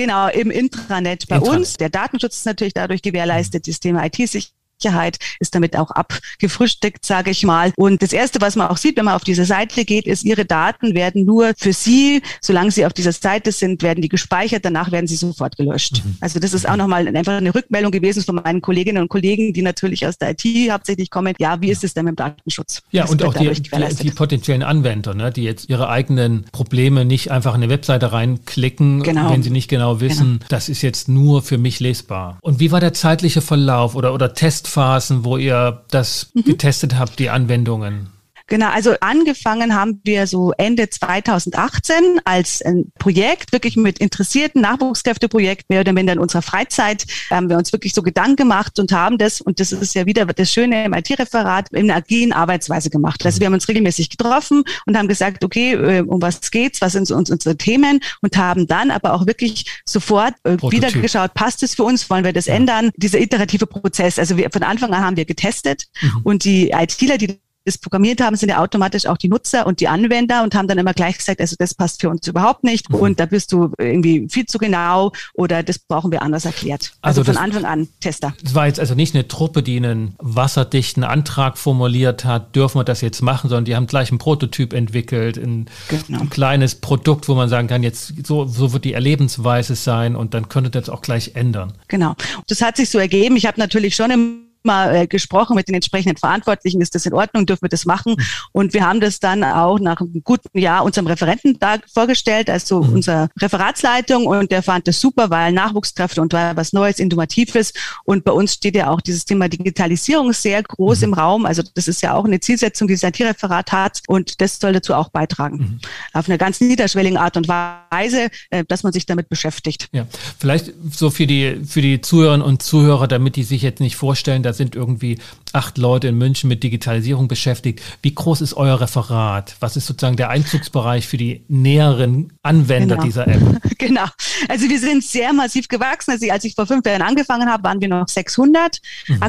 Genau, 0.00 0.28
im 0.28 0.50
Intranet 0.50 1.28
bei 1.28 1.36
Intranet. 1.36 1.58
uns. 1.58 1.74
Der 1.74 1.90
Datenschutz 1.90 2.36
ist 2.36 2.46
natürlich 2.46 2.72
dadurch 2.72 3.02
gewährleistet, 3.02 3.68
das 3.68 3.80
Thema 3.80 4.06
IT-Sicherheit 4.06 4.54
Sicherheit 4.80 5.18
ist 5.38 5.54
damit 5.54 5.76
auch 5.76 5.90
abgefrühstückt, 5.90 7.04
sage 7.04 7.30
ich 7.30 7.44
mal. 7.44 7.72
Und 7.76 8.02
das 8.02 8.12
Erste, 8.12 8.40
was 8.40 8.56
man 8.56 8.68
auch 8.68 8.76
sieht, 8.76 8.96
wenn 8.96 9.04
man 9.04 9.14
auf 9.14 9.24
diese 9.24 9.44
Seite 9.44 9.84
geht, 9.84 10.06
ist, 10.06 10.24
Ihre 10.24 10.44
Daten 10.44 10.94
werden 10.94 11.24
nur 11.24 11.52
für 11.56 11.72
Sie, 11.72 12.22
solange 12.40 12.70
Sie 12.70 12.86
auf 12.86 12.92
dieser 12.92 13.12
Seite 13.12 13.52
sind, 13.52 13.82
werden 13.82 14.02
die 14.02 14.08
gespeichert, 14.08 14.64
danach 14.64 14.90
werden 14.92 15.06
sie 15.06 15.16
sofort 15.16 15.56
gelöscht. 15.56 16.02
Mhm. 16.04 16.16
Also 16.20 16.40
das 16.40 16.54
ist 16.54 16.68
auch 16.68 16.76
nochmal 16.76 17.06
einfach 17.08 17.34
eine 17.34 17.54
Rückmeldung 17.54 17.92
gewesen 17.92 18.22
von 18.22 18.36
meinen 18.36 18.60
Kolleginnen 18.60 19.02
und 19.02 19.08
Kollegen, 19.08 19.52
die 19.52 19.62
natürlich 19.62 20.06
aus 20.06 20.18
der 20.18 20.30
IT 20.30 20.70
hauptsächlich 20.70 21.10
kommen. 21.10 21.34
Ja, 21.38 21.60
wie 21.60 21.70
ist 21.70 21.84
es 21.84 21.94
denn 21.94 22.04
mit 22.04 22.12
dem 22.12 22.16
Datenschutz? 22.16 22.82
Ja, 22.90 23.02
das 23.02 23.12
und 23.12 23.22
auch 23.24 23.34
die, 23.34 23.50
die, 23.50 24.10
potenziellen 24.10 24.62
Anwender, 24.62 25.14
ne, 25.14 25.30
die 25.30 25.42
jetzt 25.42 25.68
ihre 25.68 25.88
eigenen 25.88 26.44
Probleme 26.52 27.04
nicht 27.04 27.30
einfach 27.30 27.54
in 27.54 27.62
eine 27.62 27.70
Webseite 27.70 28.12
reinklicken, 28.12 29.02
genau. 29.02 29.30
wenn 29.30 29.42
sie 29.42 29.50
nicht 29.50 29.68
genau 29.68 30.00
wissen, 30.00 30.38
genau. 30.38 30.46
das 30.48 30.68
ist 30.68 30.82
jetzt 30.82 31.08
nur 31.08 31.42
für 31.42 31.58
mich 31.58 31.80
lesbar. 31.80 32.38
Und 32.40 32.60
wie 32.60 32.72
war 32.72 32.80
der 32.80 32.92
zeitliche 32.92 33.40
Verlauf 33.40 33.94
oder, 33.94 34.14
oder 34.14 34.34
Test 34.34 34.68
Phasen, 34.70 35.24
wo 35.24 35.36
ihr 35.36 35.82
das 35.90 36.30
mhm. 36.34 36.44
getestet 36.44 36.98
habt, 36.98 37.18
die 37.18 37.30
Anwendungen? 37.30 38.08
Genau, 38.50 38.68
also 38.68 38.96
angefangen 39.00 39.76
haben 39.76 40.00
wir 40.02 40.26
so 40.26 40.52
Ende 40.58 40.90
2018 40.90 42.20
als 42.24 42.60
ein 42.62 42.92
Projekt, 42.98 43.52
wirklich 43.52 43.76
mit 43.76 44.00
interessierten 44.00 44.60
Nachwuchskräfteprojekt, 44.60 45.70
mehr 45.70 45.82
oder 45.82 45.92
minder 45.92 46.14
in 46.14 46.18
unserer 46.18 46.42
Freizeit, 46.42 47.06
haben 47.30 47.48
wir 47.48 47.56
uns 47.56 47.72
wirklich 47.72 47.94
so 47.94 48.02
Gedanken 48.02 48.36
gemacht 48.36 48.80
und 48.80 48.90
haben 48.90 49.18
das, 49.18 49.40
und 49.40 49.60
das 49.60 49.70
ist 49.70 49.94
ja 49.94 50.04
wieder 50.04 50.26
das 50.26 50.52
Schöne 50.52 50.84
im 50.84 50.94
IT-Referat, 50.94 51.68
in 51.70 51.88
einer 51.88 51.98
agilen 51.98 52.32
Arbeitsweise 52.32 52.90
gemacht. 52.90 53.24
Also 53.24 53.38
wir 53.38 53.46
haben 53.46 53.54
uns 53.54 53.68
regelmäßig 53.68 54.08
getroffen 54.08 54.64
und 54.84 54.96
haben 54.96 55.06
gesagt, 55.06 55.44
okay, 55.44 55.74
äh, 55.74 56.00
um 56.00 56.20
was 56.20 56.50
geht's, 56.50 56.80
was 56.80 56.92
sind 56.94 57.08
uns 57.12 57.30
unsere 57.30 57.56
Themen 57.56 58.00
und 58.20 58.36
haben 58.36 58.66
dann 58.66 58.90
aber 58.90 59.14
auch 59.14 59.28
wirklich 59.28 59.80
sofort 59.84 60.34
äh, 60.42 60.56
wieder 60.60 60.90
geschaut, 60.90 61.34
passt 61.34 61.62
es 61.62 61.76
für 61.76 61.84
uns, 61.84 62.10
wollen 62.10 62.24
wir 62.24 62.32
das 62.32 62.46
ja. 62.46 62.54
ändern? 62.54 62.90
Dieser 62.96 63.20
iterative 63.20 63.68
Prozess, 63.68 64.18
also 64.18 64.36
wir, 64.36 64.50
von 64.50 64.64
Anfang 64.64 64.92
an 64.92 65.04
haben 65.04 65.16
wir 65.16 65.24
getestet 65.24 65.84
mhm. 66.02 66.20
und 66.24 66.44
die 66.44 66.70
ITler, 66.70 67.16
die 67.16 67.38
das 67.64 67.78
programmiert 67.78 68.20
haben, 68.20 68.36
sind 68.36 68.48
ja 68.48 68.58
automatisch 68.58 69.06
auch 69.06 69.16
die 69.16 69.28
Nutzer 69.28 69.66
und 69.66 69.80
die 69.80 69.88
Anwender 69.88 70.42
und 70.42 70.54
haben 70.54 70.66
dann 70.66 70.78
immer 70.78 70.94
gleich 70.94 71.18
gesagt, 71.18 71.40
also 71.40 71.56
das 71.58 71.74
passt 71.74 72.00
für 72.00 72.08
uns 72.08 72.26
überhaupt 72.26 72.64
nicht 72.64 72.88
mhm. 72.88 72.96
und 72.96 73.20
da 73.20 73.26
bist 73.26 73.52
du 73.52 73.72
irgendwie 73.78 74.26
viel 74.30 74.46
zu 74.46 74.58
genau 74.58 75.12
oder 75.34 75.62
das 75.62 75.78
brauchen 75.78 76.10
wir 76.10 76.22
anders 76.22 76.44
erklärt. 76.44 76.92
Also, 77.02 77.20
also 77.20 77.32
von 77.32 77.42
Anfang 77.42 77.64
an 77.64 77.88
Tester. 78.00 78.34
Es 78.44 78.54
war 78.54 78.66
jetzt 78.66 78.80
also 78.80 78.94
nicht 78.94 79.14
eine 79.14 79.28
Truppe, 79.28 79.62
die 79.62 79.76
einen 79.76 80.14
wasserdichten 80.18 81.04
Antrag 81.04 81.58
formuliert 81.58 82.24
hat, 82.24 82.56
dürfen 82.56 82.78
wir 82.78 82.84
das 82.84 83.02
jetzt 83.02 83.20
machen, 83.20 83.50
sondern 83.50 83.66
die 83.66 83.76
haben 83.76 83.86
gleich 83.86 84.10
einen 84.10 84.18
Prototyp 84.18 84.72
entwickelt, 84.72 85.36
ein, 85.36 85.66
genau. 85.88 86.20
ein 86.20 86.30
kleines 86.30 86.76
Produkt, 86.76 87.28
wo 87.28 87.34
man 87.34 87.48
sagen 87.48 87.68
kann, 87.68 87.82
jetzt 87.82 88.26
so, 88.26 88.46
so 88.46 88.72
wird 88.72 88.84
die 88.84 88.94
Erlebensweise 88.94 89.74
sein 89.74 90.16
und 90.16 90.32
dann 90.32 90.48
könnte 90.48 90.70
das 90.70 90.88
auch 90.88 91.02
gleich 91.02 91.32
ändern. 91.34 91.74
Genau. 91.88 92.14
Das 92.48 92.62
hat 92.62 92.76
sich 92.76 92.88
so 92.88 92.98
ergeben. 92.98 93.36
Ich 93.36 93.46
habe 93.46 93.60
natürlich 93.60 93.94
schon 93.96 94.10
im 94.10 94.49
mal 94.64 94.94
äh, 94.94 95.06
gesprochen 95.06 95.56
mit 95.56 95.68
den 95.68 95.74
entsprechenden 95.74 96.16
Verantwortlichen, 96.16 96.80
ist 96.80 96.94
das 96.94 97.06
in 97.06 97.14
Ordnung, 97.14 97.46
dürfen 97.46 97.62
wir 97.62 97.68
das 97.68 97.84
machen? 97.84 98.14
Mhm. 98.16 98.24
Und 98.52 98.74
wir 98.74 98.86
haben 98.86 99.00
das 99.00 99.20
dann 99.20 99.44
auch 99.44 99.78
nach 99.78 100.00
einem 100.00 100.22
guten 100.24 100.58
Jahr 100.58 100.84
unserem 100.84 101.06
Referenten 101.06 101.58
da 101.58 101.76
vorgestellt, 101.92 102.50
also 102.50 102.82
mhm. 102.82 102.94
unserer 102.94 103.28
Referatsleitung 103.38 104.26
und 104.26 104.50
der 104.50 104.62
fand 104.62 104.88
das 104.88 105.00
super, 105.00 105.30
weil 105.30 105.52
Nachwuchskräfte 105.52 106.20
und 106.20 106.32
war 106.32 106.56
was 106.56 106.72
Neues, 106.72 106.98
Innovatives 106.98 107.72
und 108.04 108.24
bei 108.24 108.32
uns 108.32 108.54
steht 108.54 108.76
ja 108.76 108.90
auch 108.90 109.00
dieses 109.00 109.24
Thema 109.24 109.48
Digitalisierung 109.48 110.32
sehr 110.32 110.62
groß 110.62 110.98
mhm. 110.98 111.04
im 111.04 111.14
Raum, 111.14 111.46
also 111.46 111.62
das 111.74 111.88
ist 111.88 112.02
ja 112.02 112.14
auch 112.14 112.24
eine 112.24 112.40
Zielsetzung, 112.40 112.88
die 112.88 112.94
das 112.94 113.02
IT-Referat 113.02 113.72
hat 113.72 114.00
und 114.08 114.40
das 114.40 114.58
soll 114.58 114.72
dazu 114.72 114.94
auch 114.94 115.08
beitragen. 115.08 115.56
Mhm. 115.56 115.80
Auf 116.12 116.28
eine 116.28 116.38
ganz 116.38 116.60
niederschwellige 116.60 117.20
Art 117.20 117.36
und 117.36 117.48
Weise, 117.48 118.28
äh, 118.50 118.64
dass 118.66 118.82
man 118.82 118.92
sich 118.92 119.06
damit 119.06 119.28
beschäftigt. 119.28 119.88
Ja, 119.92 120.06
vielleicht 120.38 120.72
so 120.90 121.10
für 121.10 121.26
die, 121.26 121.60
für 121.66 121.82
die 121.82 122.00
Zuhörerinnen 122.00 122.46
und 122.46 122.62
Zuhörer, 122.62 123.08
damit 123.08 123.36
die 123.36 123.42
sich 123.42 123.62
jetzt 123.62 123.80
nicht 123.80 123.96
vorstellen, 123.96 124.42
da 124.50 124.54
sind 124.54 124.74
irgendwie 124.74 125.18
acht 125.52 125.78
Leute 125.78 126.08
in 126.08 126.18
München 126.18 126.48
mit 126.48 126.64
Digitalisierung 126.64 127.28
beschäftigt. 127.28 127.80
Wie 128.02 128.12
groß 128.12 128.40
ist 128.40 128.54
euer 128.54 128.80
Referat? 128.80 129.56
Was 129.60 129.76
ist 129.76 129.86
sozusagen 129.86 130.16
der 130.16 130.28
Einzugsbereich 130.28 131.06
für 131.06 131.16
die 131.16 131.44
näheren 131.46 132.32
Anwender 132.42 132.96
genau. 132.96 133.06
dieser 133.06 133.28
App? 133.28 133.40
Genau. 133.78 134.04
Also 134.48 134.68
wir 134.68 134.78
sind 134.78 135.02
sehr 135.02 135.32
massiv 135.32 135.66
gewachsen. 135.66 136.10
Also 136.10 136.30
als 136.30 136.44
ich 136.44 136.54
vor 136.54 136.66
fünf 136.66 136.84
Jahren 136.84 137.00
angefangen 137.00 137.48
habe, 137.48 137.62
waren 137.62 137.80
wir 137.80 137.88
noch 137.88 138.08
600. 138.08 138.78
Mhm. 139.08 139.22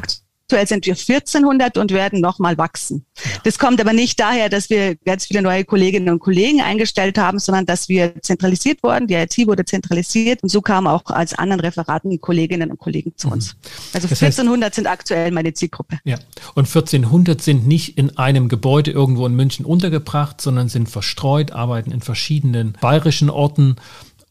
Aktuell 0.52 0.68
sind 0.68 0.86
wir 0.86 0.96
1400 0.96 1.78
und 1.78 1.92
werden 1.94 2.20
nochmal 2.20 2.58
wachsen. 2.58 3.06
Das 3.46 3.58
kommt 3.58 3.80
aber 3.80 3.94
nicht 3.94 4.20
daher, 4.20 4.50
dass 4.50 4.70
wir 4.70 4.98
ganz 4.98 5.26
viele 5.26 5.42
neue 5.42 5.64
Kolleginnen 5.64 6.10
und 6.10 6.20
Kollegen 6.20 6.60
eingestellt 6.60 7.18
haben, 7.18 7.40
sondern 7.40 7.66
dass 7.66 7.88
wir 7.88 8.22
zentralisiert 8.22 8.84
wurden. 8.84 9.08
Die 9.08 9.14
IT 9.14 9.38
wurde 9.48 9.64
zentralisiert 9.64 10.44
und 10.44 10.50
so 10.50 10.60
kamen 10.60 10.88
auch 10.88 11.06
als 11.06 11.34
anderen 11.34 11.62
Referaten 11.62 12.20
Kolleginnen 12.20 12.70
und 12.70 12.80
Kollegen 12.80 13.14
zu 13.16 13.28
mhm. 13.28 13.34
uns. 13.34 13.56
Also 13.94 14.10
das 14.10 14.22
1400 14.22 14.68
heißt, 14.68 14.76
sind 14.76 14.88
aktuell 14.88 15.32
meine 15.32 15.54
Zielgruppe. 15.54 16.00
Ja. 16.04 16.18
Und 16.54 16.68
1400 16.68 17.42
sind 17.42 17.66
nicht 17.66 17.98
in 17.98 18.18
einem 18.18 18.50
Gebäude 18.50 18.92
irgendwo 18.92 19.26
in 19.26 19.34
München 19.34 19.64
untergebracht, 19.64 20.42
sondern 20.42 20.68
sind 20.68 20.90
verstreut, 20.90 21.54
arbeiten 21.54 21.94
in 21.94 22.02
verschiedenen 22.02 22.74
bayerischen 22.82 23.30
Orten 23.30 23.78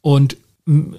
und 0.03 0.37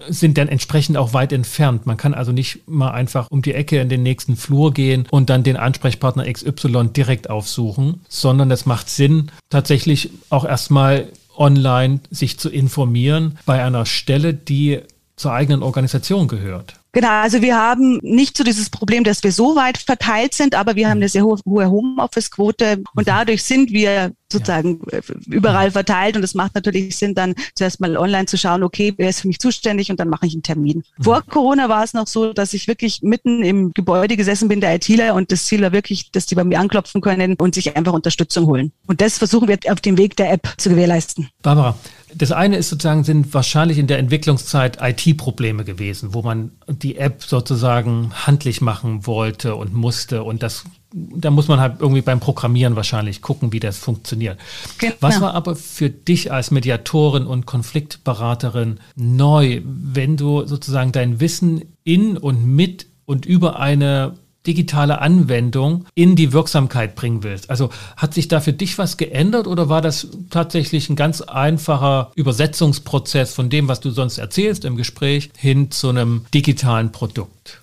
sind 0.10 0.38
dann 0.38 0.48
entsprechend 0.48 0.98
auch 0.98 1.14
weit 1.14 1.32
entfernt. 1.32 1.86
Man 1.86 1.98
kann 1.98 2.14
also 2.14 2.32
nicht 2.32 2.68
mal 2.68 2.92
einfach 2.92 3.28
um 3.30 3.42
die 3.42 3.54
Ecke 3.54 3.80
in 3.80 3.90
den 3.90 4.04
nächsten 4.04 4.36
Flur 4.36 4.74
gehen 4.74 5.08
und 5.12 5.30
dann 5.30 5.44
den 5.44 5.58
Ansprechpartner 5.58 6.32
XY 6.32 6.90
direkt 6.96 7.30
aufsuchen, 7.30 8.02
sondern 8.10 8.52
es 8.52 8.66
macht 8.66 8.90
Sinn, 8.90 9.32
tatsächlich 9.50 10.12
auch 10.30 10.46
erstmal 10.46 11.08
online 11.38 12.02
sich 12.10 12.38
zu 12.38 12.50
informieren 12.50 13.38
bei 13.46 13.64
einer 13.64 13.86
Stelle, 13.86 14.34
die 14.34 14.82
zur 15.16 15.34
eigenen 15.34 15.64
Organisation 15.64 16.28
gehört. 16.28 16.81
Genau, 16.94 17.10
also 17.10 17.42
wir 17.42 17.56
haben 17.56 18.00
nicht 18.02 18.36
so 18.36 18.44
dieses 18.44 18.70
Problem, 18.70 19.04
dass 19.04 19.24
wir 19.24 19.32
so 19.32 19.56
weit 19.56 19.78
verteilt 19.78 20.34
sind, 20.34 20.56
aber 20.56 20.76
wir 20.76 20.90
haben 20.90 20.98
eine 20.98 21.10
sehr 21.10 21.24
hohe, 21.24 21.40
Homeoffice-Quote 21.46 22.84
und 22.96 23.04
mhm. 23.04 23.10
dadurch 23.10 23.44
sind 23.44 23.72
wir 23.72 24.12
sozusagen 24.32 24.82
ja. 24.92 25.00
Äh, 25.00 25.02
überall 25.28 25.72
verteilt 25.72 26.16
und 26.16 26.24
es 26.24 26.34
macht 26.34 26.56
natürlich 26.56 26.96
Sinn, 26.98 27.16
dann 27.16 27.36
zuerst 27.56 27.80
mal 27.80 27.98
online 27.98 28.26
zu 28.26 28.38
schauen, 28.38 28.64
okay, 28.64 28.94
wer 28.98 29.10
ist 29.10 29.22
für 29.22 29.28
mich 29.28 29.40
zuständig 29.40 29.92
und 29.92 30.00
dann 30.00 30.10
mache 30.10 30.26
ich 30.26 30.34
einen 30.34 30.44
Termin. 30.44 30.84
Mhm. 30.98 31.04
Vor 31.04 31.22
Corona 31.22 31.70
war 31.70 31.84
es 31.84 31.94
noch 31.94 32.08
so, 32.08 32.34
dass 32.34 32.54
ich 32.54 32.68
wirklich 32.68 33.02
mitten 33.02 33.44
im 33.44 33.74
Gebäude 33.74 34.18
gesessen 34.18 34.48
bin, 34.48 34.62
der 34.62 34.76
ITler 34.76 35.16
und 35.16 35.32
das 35.32 35.46
Ziel 35.46 35.62
war 35.62 35.72
wirklich, 35.72 36.12
dass 36.12 36.26
die 36.26 36.36
bei 36.36 36.44
mir 36.44 36.60
anklopfen 36.60 37.02
können 37.02 37.36
und 37.36 37.56
sich 37.56 37.76
einfach 37.76 37.94
Unterstützung 37.94 38.46
holen. 38.48 38.72
Und 38.88 39.02
das 39.02 39.18
versuchen 39.18 39.48
wir 39.48 39.58
auf 39.70 39.82
dem 39.82 39.98
Weg 39.98 40.16
der 40.16 40.32
App 40.32 40.54
zu 40.58 40.70
gewährleisten. 40.70 41.30
Barbara, 41.42 41.78
das 42.16 42.32
eine 42.32 42.58
ist 42.58 42.70
sozusagen, 42.70 43.04
sind 43.04 43.34
wahrscheinlich 43.34 43.78
in 43.78 43.88
der 43.88 44.00
Entwicklungszeit 44.00 44.80
IT-Probleme 44.82 45.64
gewesen, 45.64 46.14
wo 46.14 46.22
man 46.22 46.52
die 46.68 46.98
App 46.98 47.24
sozusagen 47.24 48.12
handlich 48.14 48.62
machen 48.62 49.06
wollte 49.06 49.56
und 49.56 49.74
musste. 49.74 50.24
Und 50.24 50.44
das, 50.44 50.64
da 50.94 51.32
muss 51.32 51.48
man 51.48 51.60
halt 51.60 51.76
irgendwie 51.80 52.02
beim 52.02 52.20
Programmieren 52.20 52.76
wahrscheinlich 52.76 53.22
gucken, 53.22 53.52
wie 53.52 53.60
das 53.60 53.78
funktioniert. 53.78 54.40
Genau. 54.78 54.94
Was 55.00 55.22
war 55.22 55.34
aber 55.34 55.56
für 55.56 55.90
dich 55.90 56.32
als 56.32 56.52
Mediatorin 56.52 57.26
und 57.26 57.46
Konfliktberaterin 57.46 58.80
neu, 58.96 59.62
wenn 59.64 60.18
du 60.18 60.46
sozusagen 60.46 60.92
dein 60.92 61.20
Wissen 61.20 61.76
in 61.84 62.18
und 62.18 62.46
mit 62.46 62.88
und 63.06 63.26
über 63.26 63.60
eine 63.60 64.14
digitale 64.48 65.02
Anwendung 65.02 65.86
in 65.94 66.16
die 66.16 66.34
Wirksamkeit 66.34 66.96
bringen 66.96 67.24
willst. 67.24 67.50
Also 67.50 67.70
hat 67.96 68.14
sich 68.14 68.28
da 68.28 68.40
für 68.40 68.54
dich 68.54 68.78
was 68.78 68.98
geändert 68.98 69.48
oder 69.48 69.70
war 69.70 69.82
das 69.82 70.08
tatsächlich 70.30 70.90
ein 70.90 70.96
ganz 70.96 71.22
einfacher 71.22 72.12
Übersetzungsprozess 72.16 73.34
von 73.34 73.50
dem, 73.50 73.68
was 73.68 73.80
du 73.80 73.92
sonst 73.92 74.18
erzählst 74.18 74.66
im 74.66 74.78
Gespräch, 74.78 75.30
hin 75.38 75.72
zu 75.72 75.90
einem 75.90 76.26
digitalen 76.34 76.92
Produkt? 76.92 77.62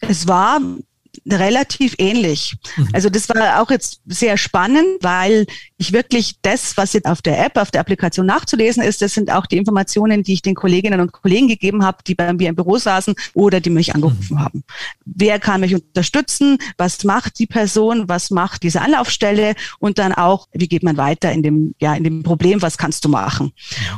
Es 0.00 0.28
war 0.28 0.60
relativ 1.26 1.94
ähnlich. 1.98 2.56
Mhm. 2.76 2.88
Also 2.92 3.08
das 3.08 3.28
war 3.28 3.62
auch 3.62 3.70
jetzt 3.70 4.00
sehr 4.06 4.36
spannend, 4.36 4.86
weil 5.00 5.46
ich 5.76 5.92
wirklich 5.92 6.36
das, 6.42 6.76
was 6.76 6.92
jetzt 6.92 7.06
auf 7.06 7.22
der 7.22 7.44
App, 7.44 7.56
auf 7.56 7.70
der 7.70 7.80
Applikation 7.80 8.26
nachzulesen 8.26 8.82
ist, 8.82 9.02
das 9.02 9.14
sind 9.14 9.30
auch 9.30 9.46
die 9.46 9.56
Informationen, 9.56 10.22
die 10.22 10.34
ich 10.34 10.42
den 10.42 10.54
Kolleginnen 10.54 11.00
und 11.00 11.12
Kollegen 11.12 11.48
gegeben 11.48 11.84
habe, 11.84 11.98
die 12.06 12.14
bei 12.14 12.32
mir 12.32 12.48
im 12.48 12.56
Büro 12.56 12.78
saßen 12.78 13.14
oder 13.34 13.60
die 13.60 13.70
mich 13.70 13.94
angerufen 13.94 14.34
mhm. 14.34 14.40
haben. 14.40 14.64
Wer 15.04 15.38
kann 15.38 15.60
mich 15.60 15.74
unterstützen? 15.74 16.58
Was 16.76 17.04
macht 17.04 17.38
die 17.38 17.46
Person? 17.46 18.08
Was 18.08 18.30
macht 18.30 18.62
diese 18.62 18.80
Anlaufstelle? 18.80 19.54
Und 19.78 19.98
dann 19.98 20.12
auch, 20.12 20.46
wie 20.52 20.68
geht 20.68 20.82
man 20.82 20.96
weiter 20.96 21.32
in 21.32 21.42
dem, 21.42 21.74
ja, 21.80 21.94
in 21.94 22.04
dem 22.04 22.22
Problem? 22.22 22.62
Was 22.62 22.78
kannst 22.78 23.04
du 23.04 23.08
machen? 23.08 23.52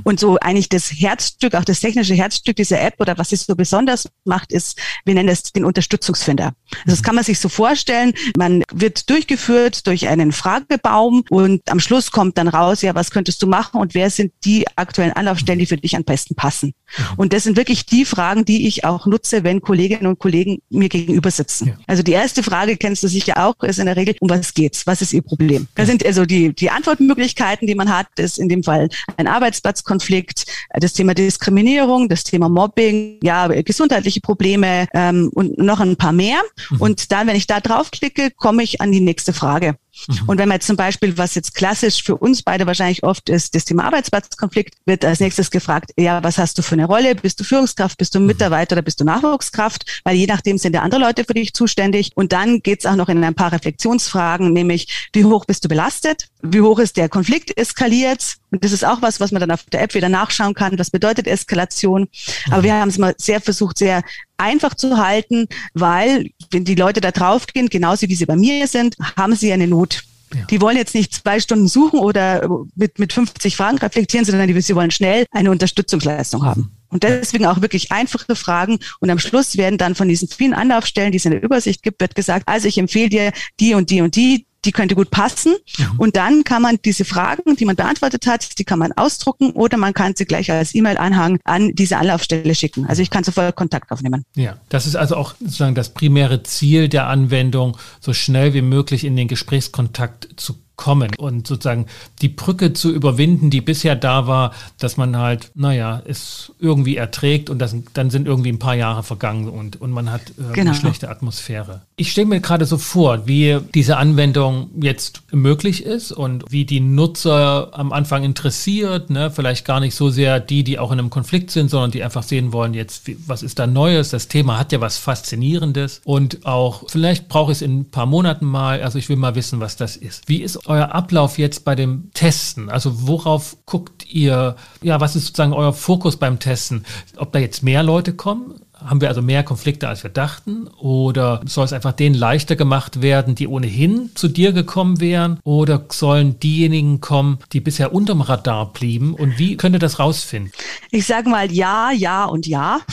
Und 0.04 0.20
so 0.20 0.38
eigentlich 0.38 0.68
das 0.68 0.90
Herzstück, 0.90 1.54
auch 1.54 1.64
das 1.64 1.80
technische 1.80 2.14
Herzstück 2.14 2.56
dieser 2.56 2.80
App 2.80 2.94
oder 2.98 3.18
was 3.18 3.32
es 3.32 3.46
so 3.46 3.54
besonders 3.54 4.08
macht, 4.24 4.52
ist, 4.52 4.78
wir 5.04 5.14
nennen 5.14 5.28
es 5.28 5.42
den 5.52 5.64
Unterstützungsfinder. 5.64 6.52
Also 6.84 6.96
das 6.96 7.02
kann 7.10 7.16
man 7.16 7.24
sich 7.24 7.40
so 7.40 7.48
vorstellen. 7.48 8.14
Man 8.36 8.62
wird 8.72 9.10
durchgeführt 9.10 9.84
durch 9.88 10.06
einen 10.06 10.30
Fragebaum 10.30 11.24
und 11.28 11.60
am 11.68 11.80
Schluss 11.80 12.12
kommt 12.12 12.38
dann 12.38 12.46
raus, 12.46 12.82
ja, 12.82 12.94
was 12.94 13.10
könntest 13.10 13.42
du 13.42 13.48
machen 13.48 13.80
und 13.80 13.94
wer 13.94 14.10
sind 14.10 14.32
die 14.44 14.64
aktuellen 14.76 15.12
Anlaufstellen, 15.14 15.58
die 15.58 15.66
für 15.66 15.76
dich 15.76 15.96
am 15.96 16.04
besten 16.04 16.36
passen? 16.36 16.72
Mhm. 16.96 17.04
Und 17.16 17.32
das 17.32 17.42
sind 17.42 17.56
wirklich 17.56 17.84
die 17.84 18.04
Fragen, 18.04 18.44
die 18.44 18.68
ich 18.68 18.84
auch 18.84 19.06
nutze, 19.06 19.42
wenn 19.42 19.60
Kolleginnen 19.60 20.06
und 20.06 20.20
Kollegen 20.20 20.58
mir 20.70 20.88
gegenüber 20.88 21.32
sitzen. 21.32 21.66
Ja. 21.66 21.74
Also 21.88 22.04
die 22.04 22.12
erste 22.12 22.44
Frage 22.44 22.76
kennst 22.76 23.02
du 23.02 23.08
sicher 23.08 23.44
auch, 23.44 23.60
ist 23.64 23.80
in 23.80 23.86
der 23.86 23.96
Regel, 23.96 24.14
um 24.20 24.30
was 24.30 24.54
geht's? 24.54 24.86
Was 24.86 25.02
ist 25.02 25.12
ihr 25.12 25.22
Problem? 25.22 25.66
Da 25.74 25.86
sind 25.86 26.06
also 26.06 26.24
die, 26.26 26.52
die 26.54 26.70
Antwortmöglichkeiten, 26.70 27.66
die 27.66 27.74
man 27.74 27.88
hat, 27.92 28.06
ist 28.18 28.38
in 28.38 28.48
dem 28.48 28.62
Fall 28.62 28.88
ein 29.16 29.26
Arbeitsplatzkonflikt, 29.26 30.44
das 30.74 30.92
Thema 30.92 31.14
Diskriminierung, 31.14 32.08
das 32.08 32.22
Thema 32.22 32.48
Mobbing, 32.48 33.18
ja, 33.24 33.48
gesundheitliche 33.48 34.20
Probleme 34.20 34.86
ähm, 34.94 35.28
und 35.34 35.58
noch 35.58 35.80
ein 35.80 35.96
paar 35.96 36.12
mehr. 36.12 36.40
Mhm. 36.70 36.80
Und 36.80 36.89
dann, 37.10 37.26
wenn 37.26 37.36
ich 37.36 37.46
da 37.46 37.60
draufklicke, 37.60 38.30
komme 38.30 38.62
ich 38.62 38.80
an 38.80 38.92
die 38.92 39.00
nächste 39.00 39.32
Frage. 39.32 39.76
Mhm. 40.06 40.28
Und 40.28 40.38
wenn 40.38 40.48
man 40.48 40.56
jetzt 40.56 40.66
zum 40.66 40.76
Beispiel, 40.76 41.18
was 41.18 41.34
jetzt 41.34 41.54
klassisch 41.54 42.02
für 42.02 42.16
uns 42.16 42.42
beide 42.42 42.66
wahrscheinlich 42.66 43.02
oft 43.02 43.28
ist, 43.28 43.54
das 43.54 43.64
Thema 43.64 43.84
Arbeitsplatzkonflikt, 43.84 44.74
wird 44.86 45.04
als 45.04 45.20
nächstes 45.20 45.50
gefragt, 45.50 45.92
ja, 45.96 46.22
was 46.22 46.38
hast 46.38 46.58
du 46.58 46.62
für 46.62 46.74
eine 46.74 46.86
Rolle? 46.86 47.14
Bist 47.14 47.40
du 47.40 47.44
Führungskraft, 47.44 47.98
bist 47.98 48.14
du 48.14 48.20
mhm. 48.20 48.26
Mitarbeiter 48.26 48.74
oder 48.74 48.82
bist 48.82 49.00
du 49.00 49.04
Nachwuchskraft? 49.04 50.02
Weil 50.04 50.16
je 50.16 50.26
nachdem 50.26 50.58
sind 50.58 50.74
ja 50.74 50.82
andere 50.82 51.00
Leute 51.00 51.24
für 51.24 51.34
dich 51.34 51.52
zuständig. 51.52 52.12
Und 52.14 52.32
dann 52.32 52.60
geht's 52.60 52.86
auch 52.86 52.96
noch 52.96 53.08
in 53.08 53.22
ein 53.22 53.34
paar 53.34 53.52
Reflexionsfragen, 53.52 54.52
nämlich 54.52 55.08
wie 55.12 55.24
hoch 55.24 55.44
bist 55.44 55.64
du 55.64 55.68
belastet? 55.68 56.28
Wie 56.42 56.60
hoch 56.60 56.78
ist 56.78 56.96
der 56.96 57.08
Konflikt 57.08 57.56
eskaliert? 57.56 58.36
Und 58.50 58.64
das 58.64 58.72
ist 58.72 58.84
auch 58.84 59.02
was, 59.02 59.20
was 59.20 59.32
man 59.32 59.40
dann 59.40 59.50
auf 59.50 59.64
der 59.64 59.82
App 59.82 59.94
wieder 59.94 60.08
nachschauen 60.08 60.54
kann. 60.54 60.78
Was 60.78 60.90
bedeutet 60.90 61.26
Eskalation? 61.26 62.08
Aber 62.46 62.58
mhm. 62.58 62.64
wir 62.64 62.74
haben 62.74 62.88
es 62.88 62.98
mal 62.98 63.14
sehr 63.18 63.40
versucht, 63.40 63.78
sehr 63.78 64.02
einfach 64.40 64.74
zu 64.74 64.96
halten, 64.96 65.46
weil 65.74 66.30
wenn 66.50 66.64
die 66.64 66.74
Leute 66.74 67.00
da 67.00 67.10
draufgehen, 67.10 67.68
genauso 67.68 68.08
wie 68.08 68.14
sie 68.14 68.26
bei 68.26 68.36
mir 68.36 68.66
sind, 68.66 68.96
haben 69.16 69.34
sie 69.34 69.52
eine 69.52 69.66
Not. 69.66 70.02
Ja. 70.34 70.44
Die 70.44 70.60
wollen 70.60 70.76
jetzt 70.76 70.94
nicht 70.94 71.12
zwei 71.14 71.40
Stunden 71.40 71.66
suchen 71.66 71.98
oder 71.98 72.48
mit, 72.76 72.98
mit 72.98 73.12
50 73.12 73.56
Fragen 73.56 73.78
reflektieren, 73.78 74.24
sondern 74.24 74.46
die, 74.46 74.60
sie 74.60 74.76
wollen 74.76 74.90
schnell 74.90 75.26
eine 75.32 75.50
Unterstützungsleistung 75.50 76.44
haben. 76.44 76.70
Und 76.88 77.04
deswegen 77.04 77.46
auch 77.46 77.60
wirklich 77.62 77.92
einfache 77.92 78.34
Fragen. 78.36 78.78
Und 78.98 79.10
am 79.10 79.18
Schluss 79.18 79.56
werden 79.56 79.78
dann 79.78 79.94
von 79.94 80.08
diesen 80.08 80.28
vielen 80.28 80.54
Anlaufstellen, 80.54 81.12
die 81.12 81.18
es 81.18 81.24
in 81.24 81.30
der 81.32 81.42
Übersicht 81.42 81.82
gibt, 81.82 82.00
wird 82.00 82.14
gesagt, 82.14 82.44
also 82.46 82.68
ich 82.68 82.78
empfehle 82.78 83.08
dir 83.08 83.32
die 83.58 83.74
und 83.74 83.90
die 83.90 84.02
und 84.02 84.16
die, 84.16 84.46
die 84.64 84.72
könnte 84.72 84.94
gut 84.94 85.10
passen. 85.10 85.54
Mhm. 85.78 85.98
Und 85.98 86.16
dann 86.16 86.44
kann 86.44 86.62
man 86.62 86.78
diese 86.84 87.04
Fragen, 87.04 87.56
die 87.56 87.64
man 87.64 87.76
beantwortet 87.76 88.26
hat, 88.26 88.58
die 88.58 88.64
kann 88.64 88.78
man 88.78 88.92
ausdrucken 88.92 89.52
oder 89.52 89.76
man 89.76 89.94
kann 89.94 90.14
sie 90.16 90.26
gleich 90.26 90.50
als 90.50 90.74
E-Mail-Anhang 90.74 91.38
an 91.44 91.74
diese 91.74 91.96
Anlaufstelle 91.96 92.54
schicken. 92.54 92.86
Also 92.86 93.02
ich 93.02 93.10
kann 93.10 93.24
sofort 93.24 93.56
Kontakt 93.56 93.90
aufnehmen. 93.90 94.24
Ja, 94.36 94.58
das 94.68 94.86
ist 94.86 94.96
also 94.96 95.16
auch 95.16 95.34
sozusagen 95.40 95.74
das 95.74 95.94
primäre 95.94 96.42
Ziel 96.42 96.88
der 96.88 97.06
Anwendung, 97.06 97.76
so 98.00 98.12
schnell 98.12 98.54
wie 98.54 98.62
möglich 98.62 99.04
in 99.04 99.16
den 99.16 99.28
Gesprächskontakt 99.28 100.28
zu 100.36 100.54
kommen 100.80 101.10
und 101.18 101.46
sozusagen 101.46 101.84
die 102.22 102.30
Brücke 102.30 102.72
zu 102.72 102.90
überwinden, 102.90 103.50
die 103.50 103.60
bisher 103.60 103.94
da 103.94 104.26
war, 104.26 104.52
dass 104.78 104.96
man 104.96 105.18
halt, 105.18 105.50
naja, 105.54 106.02
es 106.06 106.52
irgendwie 106.58 106.96
erträgt 106.96 107.50
und 107.50 107.58
das, 107.58 107.76
dann 107.92 108.08
sind 108.08 108.26
irgendwie 108.26 108.48
ein 108.48 108.58
paar 108.58 108.74
Jahre 108.74 109.02
vergangen 109.02 109.50
und, 109.50 109.78
und 109.78 109.90
man 109.90 110.10
hat 110.10 110.22
äh, 110.30 110.54
genau. 110.54 110.70
eine 110.70 110.74
schlechte 110.74 111.10
Atmosphäre. 111.10 111.82
Ich 111.96 112.10
stelle 112.10 112.28
mir 112.28 112.40
gerade 112.40 112.64
so 112.64 112.78
vor, 112.78 113.26
wie 113.26 113.58
diese 113.74 113.98
Anwendung 113.98 114.70
jetzt 114.80 115.20
möglich 115.32 115.84
ist 115.84 116.12
und 116.12 116.44
wie 116.48 116.64
die 116.64 116.80
Nutzer 116.80 117.68
am 117.72 117.92
Anfang 117.92 118.24
interessiert, 118.24 119.10
ne? 119.10 119.30
vielleicht 119.30 119.66
gar 119.66 119.80
nicht 119.80 119.94
so 119.94 120.08
sehr 120.08 120.40
die, 120.40 120.64
die 120.64 120.78
auch 120.78 120.92
in 120.92 120.98
einem 120.98 121.10
Konflikt 121.10 121.50
sind, 121.50 121.68
sondern 121.68 121.90
die 121.90 122.02
einfach 122.02 122.22
sehen 122.22 122.54
wollen, 122.54 122.72
jetzt, 122.72 123.02
was 123.26 123.42
ist 123.42 123.58
da 123.58 123.66
Neues? 123.66 124.08
Das 124.08 124.28
Thema 124.28 124.58
hat 124.58 124.72
ja 124.72 124.80
was 124.80 124.96
Faszinierendes 124.96 126.00
und 126.04 126.46
auch, 126.46 126.84
vielleicht 126.88 127.28
brauche 127.28 127.52
ich 127.52 127.58
es 127.58 127.62
in 127.62 127.80
ein 127.80 127.90
paar 127.90 128.06
Monaten 128.06 128.46
mal, 128.46 128.82
also 128.82 128.98
ich 128.98 129.10
will 129.10 129.16
mal 129.16 129.34
wissen, 129.34 129.60
was 129.60 129.76
das 129.76 129.98
ist. 129.98 130.26
Wie 130.26 130.40
ist 130.40 130.69
euer 130.70 130.94
Ablauf 130.94 131.36
jetzt 131.38 131.64
bei 131.64 131.74
dem 131.74 132.10
Testen? 132.14 132.70
Also 132.70 133.06
worauf 133.06 133.56
guckt 133.66 134.06
ihr, 134.06 134.56
ja, 134.82 135.00
was 135.00 135.16
ist 135.16 135.26
sozusagen 135.26 135.52
euer 135.52 135.72
Fokus 135.72 136.16
beim 136.16 136.38
Testen? 136.38 136.86
Ob 137.16 137.32
da 137.32 137.38
jetzt 137.38 137.62
mehr 137.62 137.82
Leute 137.82 138.14
kommen? 138.14 138.54
Haben 138.74 139.02
wir 139.02 139.08
also 139.08 139.20
mehr 139.20 139.42
Konflikte, 139.42 139.88
als 139.88 140.04
wir 140.04 140.10
dachten? 140.10 140.66
Oder 140.78 141.42
soll 141.44 141.66
es 141.66 141.74
einfach 141.74 141.92
denen 141.92 142.14
leichter 142.14 142.56
gemacht 142.56 143.02
werden, 143.02 143.34
die 143.34 143.46
ohnehin 143.46 144.10
zu 144.14 144.28
dir 144.28 144.52
gekommen 144.52 145.00
wären? 145.00 145.38
Oder 145.44 145.84
sollen 145.90 146.40
diejenigen 146.40 147.00
kommen, 147.00 147.40
die 147.52 147.60
bisher 147.60 147.92
unterm 147.92 148.22
Radar 148.22 148.72
blieben? 148.72 149.12
Und 149.12 149.38
wie 149.38 149.58
könnt 149.58 149.76
ihr 149.76 149.80
das 149.80 149.98
rausfinden? 149.98 150.52
Ich 150.90 151.04
sage 151.06 151.28
mal 151.28 151.52
ja, 151.52 151.90
ja 151.90 152.24
und 152.24 152.46
ja. 152.46 152.80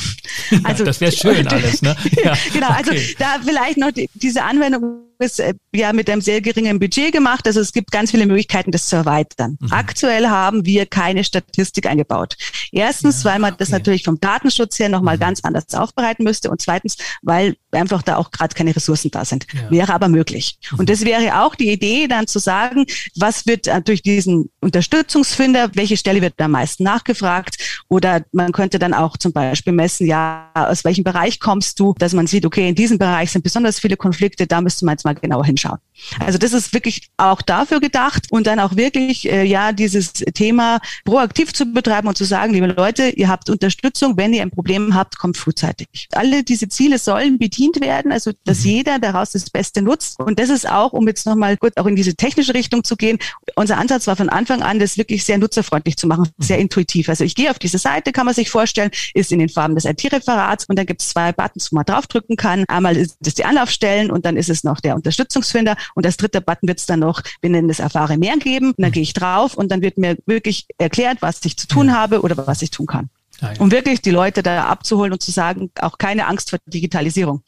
Also, 0.63 0.83
ja, 0.83 0.85
das 0.85 1.01
wäre 1.01 1.11
schön 1.11 1.47
alles, 1.49 1.81
ne? 1.81 1.95
Ja, 2.23 2.33
genau, 2.53 2.69
also 2.69 2.91
okay. 2.91 2.99
also 2.99 3.13
da 3.19 3.35
vielleicht 3.43 3.77
noch 3.77 3.91
die, 3.91 4.09
diese 4.13 4.43
Anwendung 4.43 5.06
äh, 5.19 5.53
ja 5.73 5.93
mit 5.93 6.09
einem 6.09 6.21
sehr 6.21 6.41
geringen 6.41 6.79
Budget 6.79 7.11
gemacht. 7.11 7.47
Also 7.47 7.59
es 7.59 7.73
gibt 7.73 7.91
ganz 7.91 8.11
viele 8.11 8.25
Möglichkeiten, 8.25 8.71
das 8.71 8.87
zu 8.87 8.95
erweitern. 8.95 9.57
Mhm. 9.59 9.71
Aktuell 9.71 10.27
haben 10.27 10.65
wir 10.65 10.85
keine 10.85 11.23
Statistik 11.23 11.85
eingebaut. 11.87 12.35
Erstens, 12.71 13.23
ja, 13.23 13.31
weil 13.31 13.39
man 13.39 13.53
okay. 13.53 13.59
das 13.59 13.69
natürlich 13.69 14.03
vom 14.03 14.19
Datenschutz 14.19 14.79
her 14.79 14.89
nochmal 14.89 15.15
mhm. 15.15 15.21
ganz 15.21 15.41
anders 15.43 15.73
aufbereiten 15.73 16.23
müsste. 16.23 16.49
Und 16.49 16.61
zweitens, 16.61 16.97
weil 17.21 17.55
einfach 17.77 18.01
da 18.01 18.17
auch 18.17 18.31
gerade 18.31 18.55
keine 18.55 18.75
Ressourcen 18.75 19.11
da 19.11 19.25
sind. 19.25 19.47
Ja. 19.53 19.71
Wäre 19.71 19.93
aber 19.93 20.07
möglich. 20.07 20.57
Mhm. 20.71 20.79
Und 20.79 20.89
das 20.89 21.01
wäre 21.05 21.41
auch 21.41 21.55
die 21.55 21.71
Idee, 21.71 22.07
dann 22.07 22.27
zu 22.27 22.39
sagen, 22.39 22.85
was 23.15 23.45
wird 23.45 23.67
äh, 23.67 23.81
durch 23.81 24.01
diesen 24.01 24.49
Unterstützungsfinder, 24.61 25.71
welche 25.73 25.97
Stelle 25.97 26.21
wird 26.21 26.39
am 26.39 26.51
meisten 26.51 26.83
nachgefragt? 26.83 27.83
Oder 27.89 28.23
man 28.31 28.51
könnte 28.51 28.79
dann 28.79 28.93
auch 28.93 29.17
zum 29.17 29.31
Beispiel 29.33 29.73
messen, 29.73 30.07
ja, 30.07 30.51
aus 30.53 30.83
welchem 30.83 31.03
Bereich 31.03 31.39
kommst 31.39 31.79
du, 31.79 31.93
dass 31.97 32.13
man 32.13 32.27
sieht, 32.27 32.45
okay, 32.45 32.69
in 32.69 32.75
diesem 32.75 32.97
Bereich 32.97 33.31
sind 33.31 33.43
besonders 33.43 33.79
viele 33.79 33.97
Konflikte, 33.97 34.47
da 34.47 34.61
müsste 34.61 34.85
man 34.85 34.93
jetzt 34.93 35.05
mal 35.05 35.15
genauer 35.15 35.45
hinschauen. 35.45 35.79
Also 36.19 36.37
das 36.37 36.53
ist 36.53 36.73
wirklich 36.73 37.09
auch 37.17 37.41
dafür 37.41 37.79
gedacht 37.79 38.27
und 38.29 38.47
dann 38.47 38.59
auch 38.59 38.75
wirklich, 38.75 39.29
äh, 39.29 39.43
ja, 39.43 39.71
dieses 39.71 40.13
Thema 40.13 40.79
proaktiv 41.05 41.53
zu 41.53 41.65
betreiben 41.65 42.07
und 42.07 42.17
zu 42.17 42.23
sagen, 42.23 42.53
liebe 42.53 42.67
Leute, 42.67 43.09
ihr 43.09 43.27
habt 43.27 43.49
Unterstützung, 43.49 44.17
wenn 44.17 44.33
ihr 44.33 44.41
ein 44.41 44.51
Problem 44.51 44.93
habt, 44.93 45.17
kommt 45.17 45.37
frühzeitig. 45.37 46.07
Alle 46.13 46.43
diese 46.43 46.69
Ziele 46.69 46.99
sollen 46.99 47.37
bedient 47.37 47.66
werden, 47.75 48.11
also 48.11 48.31
dass 48.45 48.59
mhm. 48.59 48.69
jeder 48.69 48.99
daraus 48.99 49.31
das 49.31 49.49
Beste 49.49 49.81
nutzt. 49.81 50.19
Und 50.19 50.39
das 50.39 50.49
ist 50.49 50.67
auch, 50.67 50.93
um 50.93 51.07
jetzt 51.07 51.25
nochmal 51.25 51.57
kurz 51.57 51.77
auch 51.77 51.85
in 51.85 51.95
diese 51.95 52.15
technische 52.15 52.53
Richtung 52.53 52.83
zu 52.83 52.95
gehen, 52.95 53.19
unser 53.55 53.77
Ansatz 53.77 54.07
war 54.07 54.15
von 54.15 54.29
Anfang 54.29 54.61
an, 54.61 54.79
das 54.79 54.97
wirklich 54.97 55.23
sehr 55.25 55.37
nutzerfreundlich 55.37 55.97
zu 55.97 56.07
machen, 56.07 56.29
mhm. 56.37 56.43
sehr 56.43 56.57
intuitiv. 56.57 57.09
Also 57.09 57.23
ich 57.23 57.35
gehe 57.35 57.51
auf 57.51 57.59
diese 57.59 57.77
Seite, 57.77 58.11
kann 58.11 58.25
man 58.25 58.35
sich 58.35 58.49
vorstellen, 58.49 58.91
ist 59.13 59.31
in 59.31 59.39
den 59.39 59.49
Farben 59.49 59.75
des 59.75 59.85
IT-Referats 59.85 60.65
und 60.65 60.77
dann 60.77 60.85
gibt 60.85 61.01
es 61.01 61.09
zwei 61.09 61.31
Buttons, 61.31 61.71
wo 61.71 61.75
man 61.75 61.85
draufdrücken 61.85 62.35
kann. 62.35 62.65
Einmal 62.67 62.97
ist 62.97 63.17
es 63.25 63.35
die 63.35 63.45
Anlaufstellen 63.45 64.11
und 64.11 64.25
dann 64.25 64.37
ist 64.37 64.49
es 64.49 64.63
noch 64.63 64.79
der 64.79 64.95
Unterstützungsfinder 64.95 65.75
und 65.95 66.05
als 66.05 66.17
dritter 66.17 66.41
Button 66.41 66.67
wird 66.67 66.79
es 66.79 66.85
dann 66.85 66.99
noch, 66.99 67.21
wir 67.41 67.49
nennen 67.49 67.67
das 67.67 67.79
Erfahre 67.79 68.17
mehr 68.17 68.37
geben. 68.37 68.69
Und 68.69 68.81
dann 68.81 68.91
gehe 68.91 69.03
ich 69.03 69.13
drauf 69.13 69.55
und 69.55 69.69
dann 69.69 69.81
wird 69.81 69.97
mir 69.97 70.17
wirklich 70.25 70.65
erklärt, 70.77 71.21
was 71.21 71.43
ich 71.43 71.57
zu 71.57 71.67
tun 71.67 71.95
habe 71.95 72.21
oder 72.21 72.47
was 72.47 72.61
ich 72.61 72.71
tun 72.71 72.85
kann. 72.85 73.09
Ah, 73.41 73.53
ja. 73.53 73.59
Um 73.59 73.71
wirklich 73.71 74.01
die 74.01 74.09
Leute 74.09 74.41
da 74.43 74.65
abzuholen 74.65 75.13
und 75.13 75.21
zu 75.21 75.31
sagen, 75.31 75.69
auch 75.79 75.97
keine 75.97 76.27
Angst 76.27 76.49
vor 76.49 76.59
Digitalisierung. 76.65 77.43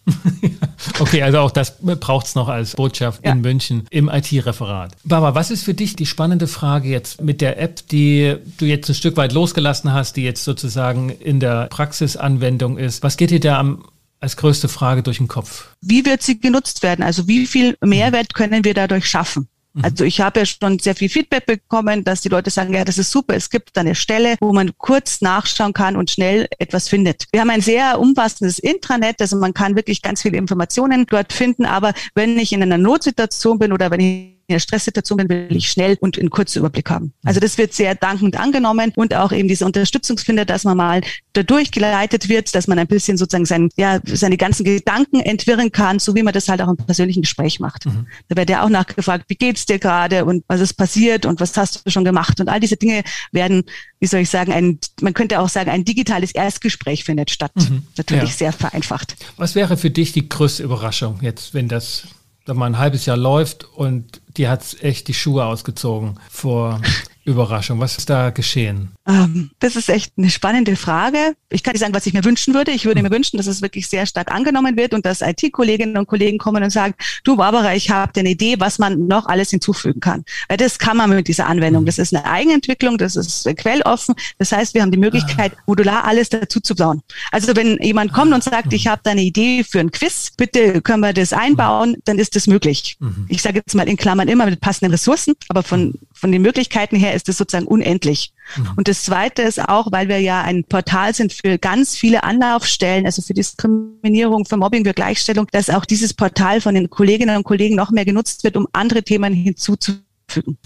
okay, 1.00 1.24
also 1.24 1.40
auch 1.40 1.52
das 1.52 1.78
braucht 1.82 2.28
es 2.28 2.36
noch 2.36 2.48
als 2.48 2.76
Botschaft 2.76 3.26
ja. 3.26 3.32
in 3.32 3.42
München 3.42 3.86
im 3.90 4.10
IT-Referat. 4.10 4.96
Barbara, 5.04 5.36
was 5.36 5.52
ist 5.52 5.64
für 5.64 5.74
dich 5.74 5.96
die 5.96 6.06
spannende 6.06 6.48
Frage 6.48 6.90
jetzt 6.90 7.22
mit 7.22 7.42
der 7.42 7.60
App, 7.60 7.88
die 7.88 8.36
du 8.58 8.66
jetzt 8.66 8.90
ein 8.90 8.96
Stück 8.96 9.18
weit 9.18 9.34
losgelassen 9.34 9.92
hast, 9.92 10.16
die 10.16 10.24
jetzt 10.24 10.44
sozusagen 10.44 11.10
in 11.10 11.40
der 11.40 11.68
Praxisanwendung 11.68 12.78
ist? 12.78 13.02
Was 13.04 13.18
geht 13.18 13.32
dir 13.32 13.40
da 13.40 13.60
am 13.60 13.84
als 14.22 14.36
größte 14.36 14.68
Frage 14.68 15.02
durch 15.02 15.18
den 15.18 15.28
Kopf? 15.28 15.70
Wie 15.82 16.06
wird 16.06 16.22
sie 16.22 16.40
genutzt 16.40 16.84
werden? 16.84 17.04
Also 17.04 17.28
wie 17.28 17.48
viel 17.48 17.78
Mehrwert 17.82 18.34
können 18.34 18.66
wir 18.66 18.74
dadurch 18.74 19.06
schaffen? 19.06 19.48
Mhm. 19.74 19.84
Also 19.84 20.04
ich 20.04 20.22
habe 20.22 20.40
ja 20.40 20.46
schon 20.46 20.80
sehr 20.80 20.96
viel 20.96 21.10
Feedback 21.10 21.46
bekommen, 21.46 22.04
dass 22.04 22.22
die 22.22 22.30
Leute 22.30 22.50
sagen, 22.50 22.74
ja, 22.74 22.84
das 22.84 22.98
ist 22.98 23.12
super, 23.12 23.36
es 23.36 23.50
gibt 23.50 23.78
eine 23.78 23.96
Stelle, 23.96 24.36
wo 24.40 24.54
man 24.54 24.72
kurz 24.78 25.22
nachschauen 25.22 25.74
kann 25.74 25.96
und 25.96 26.10
schnell 26.10 26.48
etwas 26.58 26.90
findet. 26.90 27.26
Wir 27.32 27.42
haben 27.42 27.50
ein 27.50 27.62
sehr 27.62 28.00
umfassendes 28.00 28.60
Intranet, 28.60 29.22
also 29.22 29.38
man 29.38 29.54
kann 29.54 29.76
wirklich 29.76 30.02
ganz 30.02 30.22
viele 30.22 30.38
Informationen 30.38 31.06
dort 31.06 31.34
finden, 31.34 31.66
aber 31.66 31.94
wenn 32.16 32.38
ich 32.38 32.52
in 32.52 32.64
einer 32.64 32.78
Notsituation 32.78 33.60
bin 33.60 33.72
oder 33.72 33.92
wenn 33.92 34.00
ich 34.00 34.39
in 34.50 34.56
der 34.56 34.60
Stresssituation 34.60 35.18
bin, 35.18 35.30
will 35.30 35.56
ich 35.56 35.70
schnell 35.70 35.98
und 36.02 36.18
einen 36.18 36.30
kurzen 36.30 36.60
Überblick 36.60 36.90
haben. 36.90 37.14
Also 37.24 37.40
das 37.40 37.58
wird 37.58 37.74
sehr 37.74 37.96
dankend 37.96 38.38
angenommen 38.38 38.92
und 38.96 39.14
auch 39.14 39.32
eben 39.32 39.48
diese 39.48 39.66
Unterstützungsfinder, 39.66 40.46
dass 40.46 40.64
man 40.64 40.76
mal 40.76 41.02
dadurch 41.34 41.72
geleitet 41.72 42.30
wird, 42.30 42.54
dass 42.56 42.68
man 42.68 42.80
ein 42.80 42.88
bisschen 42.88 43.18
sozusagen 43.18 43.46
sein, 43.46 43.70
ja, 43.78 44.00
seine 44.06 44.38
ganzen 44.38 44.64
Gedanken 44.64 45.20
entwirren 45.20 45.72
kann, 45.72 46.00
so 46.00 46.16
wie 46.16 46.24
man 46.24 46.34
das 46.34 46.50
halt 46.50 46.62
auch 46.62 46.68
im 46.68 46.78
persönlichen 46.78 47.22
Gespräch 47.22 47.60
macht. 47.60 47.86
Mhm. 47.86 48.08
Da 48.28 48.36
wird 48.36 48.50
ja 48.50 48.64
auch 48.64 48.70
nachgefragt, 48.70 49.26
wie 49.28 49.36
geht's 49.36 49.66
dir 49.66 49.78
gerade 49.78 50.26
und 50.26 50.44
was 50.48 50.60
ist 50.60 50.74
passiert 50.74 51.26
und 51.26 51.40
was 51.40 51.56
hast 51.56 51.86
du 51.86 51.92
schon 51.92 52.04
gemacht 52.04 52.42
und 52.42 52.50
all 52.50 52.60
diese 52.60 52.76
Dinge 52.76 53.04
werden, 53.32 53.64
wie 54.00 54.08
soll 54.08 54.22
ich 54.22 54.30
sagen, 54.30 54.52
ein, 54.52 54.80
man 55.02 55.14
könnte 55.14 55.40
auch 55.40 55.50
sagen, 55.50 55.70
ein 55.70 55.86
digitales 55.86 56.32
Erstgespräch 56.32 57.04
findet 57.04 57.30
statt. 57.30 57.52
Mhm. 57.56 57.84
Natürlich 57.98 58.32
ja. 58.32 58.36
sehr 58.36 58.54
vereinfacht. 58.54 59.16
Was 59.38 59.54
wäre 59.54 59.78
für 59.78 59.92
dich 59.92 60.12
die 60.12 60.28
größte 60.28 60.64
Überraschung 60.64 61.20
jetzt, 61.22 61.54
wenn 61.54 61.68
das 61.68 62.08
mal 62.48 62.66
ein 62.66 62.80
halbes 62.80 63.06
Jahr 63.06 63.18
läuft 63.18 63.66
und 63.76 64.19
die 64.40 64.48
hat 64.48 64.78
echt 64.82 65.10
die 65.10 65.14
Schuhe 65.14 65.46
ausgezogen 65.46 66.18
vor 66.30 66.82
Überraschung. 67.30 67.80
Was 67.80 67.98
ist 67.98 68.10
da 68.10 68.30
geschehen? 68.30 68.90
Ähm, 69.08 69.52
das 69.60 69.76
ist 69.76 69.90
echt 69.90 70.14
eine 70.18 70.30
spannende 70.30 70.76
Frage. 70.76 71.36
Ich 71.50 71.64
kann 71.64 71.74
nicht 71.74 71.82
sagen, 71.82 71.94
was 71.94 72.06
ich 72.06 72.14
mir 72.14 72.24
wünschen 72.24 72.54
würde. 72.54 72.72
Ich 72.72 72.86
würde 72.86 73.02
mir 73.02 73.12
wünschen, 73.12 73.38
dass 73.38 73.48
es 73.48 73.62
wirklich 73.62 73.88
sehr 73.88 74.06
stark 74.06 74.32
angenommen 74.32 74.78
wird 74.78 74.94
und 74.94 75.06
dass 75.06 75.22
IT-Kolleginnen 75.22 75.98
und 75.98 76.08
Kollegen 76.08 76.38
kommen 76.38 76.64
und 76.64 76.70
sagen, 76.70 76.94
du 77.24 77.38
Barbara, 77.38 77.74
ich 77.76 77.90
habe 77.90 78.20
eine 78.20 78.30
Idee, 78.30 78.60
was 78.60 78.80
man 78.80 79.08
noch 79.08 79.26
alles 79.26 79.50
hinzufügen 79.50 80.00
kann. 80.00 80.26
Weil 80.48 80.58
das 80.58 80.80
kann 80.80 80.98
man 80.98 81.10
mit 81.10 81.28
dieser 81.28 81.48
Anwendung. 81.48 81.86
Das 81.86 81.98
ist 81.98 82.14
eine 82.14 82.26
Eigenentwicklung, 82.26 82.98
das 82.98 83.16
ist 83.16 83.50
quelloffen. 83.58 84.16
Das 84.38 84.52
heißt, 84.52 84.74
wir 84.74 84.82
haben 84.82 84.92
die 84.92 84.98
Möglichkeit, 84.98 85.54
modular 85.66 86.06
alles 86.06 86.30
dazu 86.30 86.60
zu 86.60 86.76
bauen. 86.76 87.02
Also 87.32 87.56
wenn 87.56 87.78
jemand 87.82 88.14
kommt 88.14 88.34
und 88.34 88.44
sagt, 88.44 88.74
ich 88.74 88.88
habe 88.88 89.02
da 89.04 89.12
eine 89.12 89.22
Idee 89.22 89.64
für 89.64 89.80
ein 89.80 89.92
Quiz, 89.92 90.32
bitte 90.36 90.82
können 90.82 91.02
wir 91.02 91.14
das 91.14 91.34
einbauen, 91.34 91.98
dann 92.06 92.20
ist 92.20 92.36
das 92.36 92.48
möglich. 92.48 92.98
Mhm. 93.00 93.26
Ich 93.30 93.42
sage 93.42 93.58
jetzt 93.58 93.76
mal 93.76 93.88
in 93.88 93.98
Klammern 93.98 94.28
immer 94.28 94.46
mit 94.46 94.62
passenden 94.62 94.92
Ressourcen, 94.92 95.36
aber 95.48 95.64
von, 95.64 95.94
von 96.20 96.32
den 96.32 96.42
Möglichkeiten 96.42 96.96
her 96.96 97.14
ist 97.14 97.30
es 97.30 97.38
sozusagen 97.38 97.68
unendlich. 97.68 98.34
Mhm. 98.56 98.72
Und 98.78 98.88
das 98.88 99.04
Zweite 99.04 99.42
ist 99.44 99.60
auch, 99.60 99.92
weil 99.92 100.08
wir 100.08 100.20
ja 100.20 100.42
ein 100.42 100.64
Portal 100.64 101.14
sind 101.14 101.34
für 101.34 101.58
ganz 101.58 101.96
viele 101.96 102.24
Anlaufstellen, 102.24 103.06
also 103.06 103.22
für 103.22 103.34
Diskriminierung, 103.34 104.46
für 104.46 104.58
Mobbing, 104.58 104.86
für 104.86 104.94
Gleichstellung, 104.94 105.48
dass 105.52 105.70
auch 105.70 105.86
dieses 105.86 106.14
Portal 106.14 106.62
von 106.62 106.76
den 106.76 106.90
Kolleginnen 106.90 107.38
und 107.38 107.44
Kollegen 107.44 107.76
noch 107.76 107.92
mehr 107.92 108.06
genutzt 108.06 108.44
wird, 108.44 108.58
um 108.58 108.68
andere 108.74 109.04
Themen 109.04 109.34
hinzuzufügen 109.34 110.00
fügen. 110.00 110.09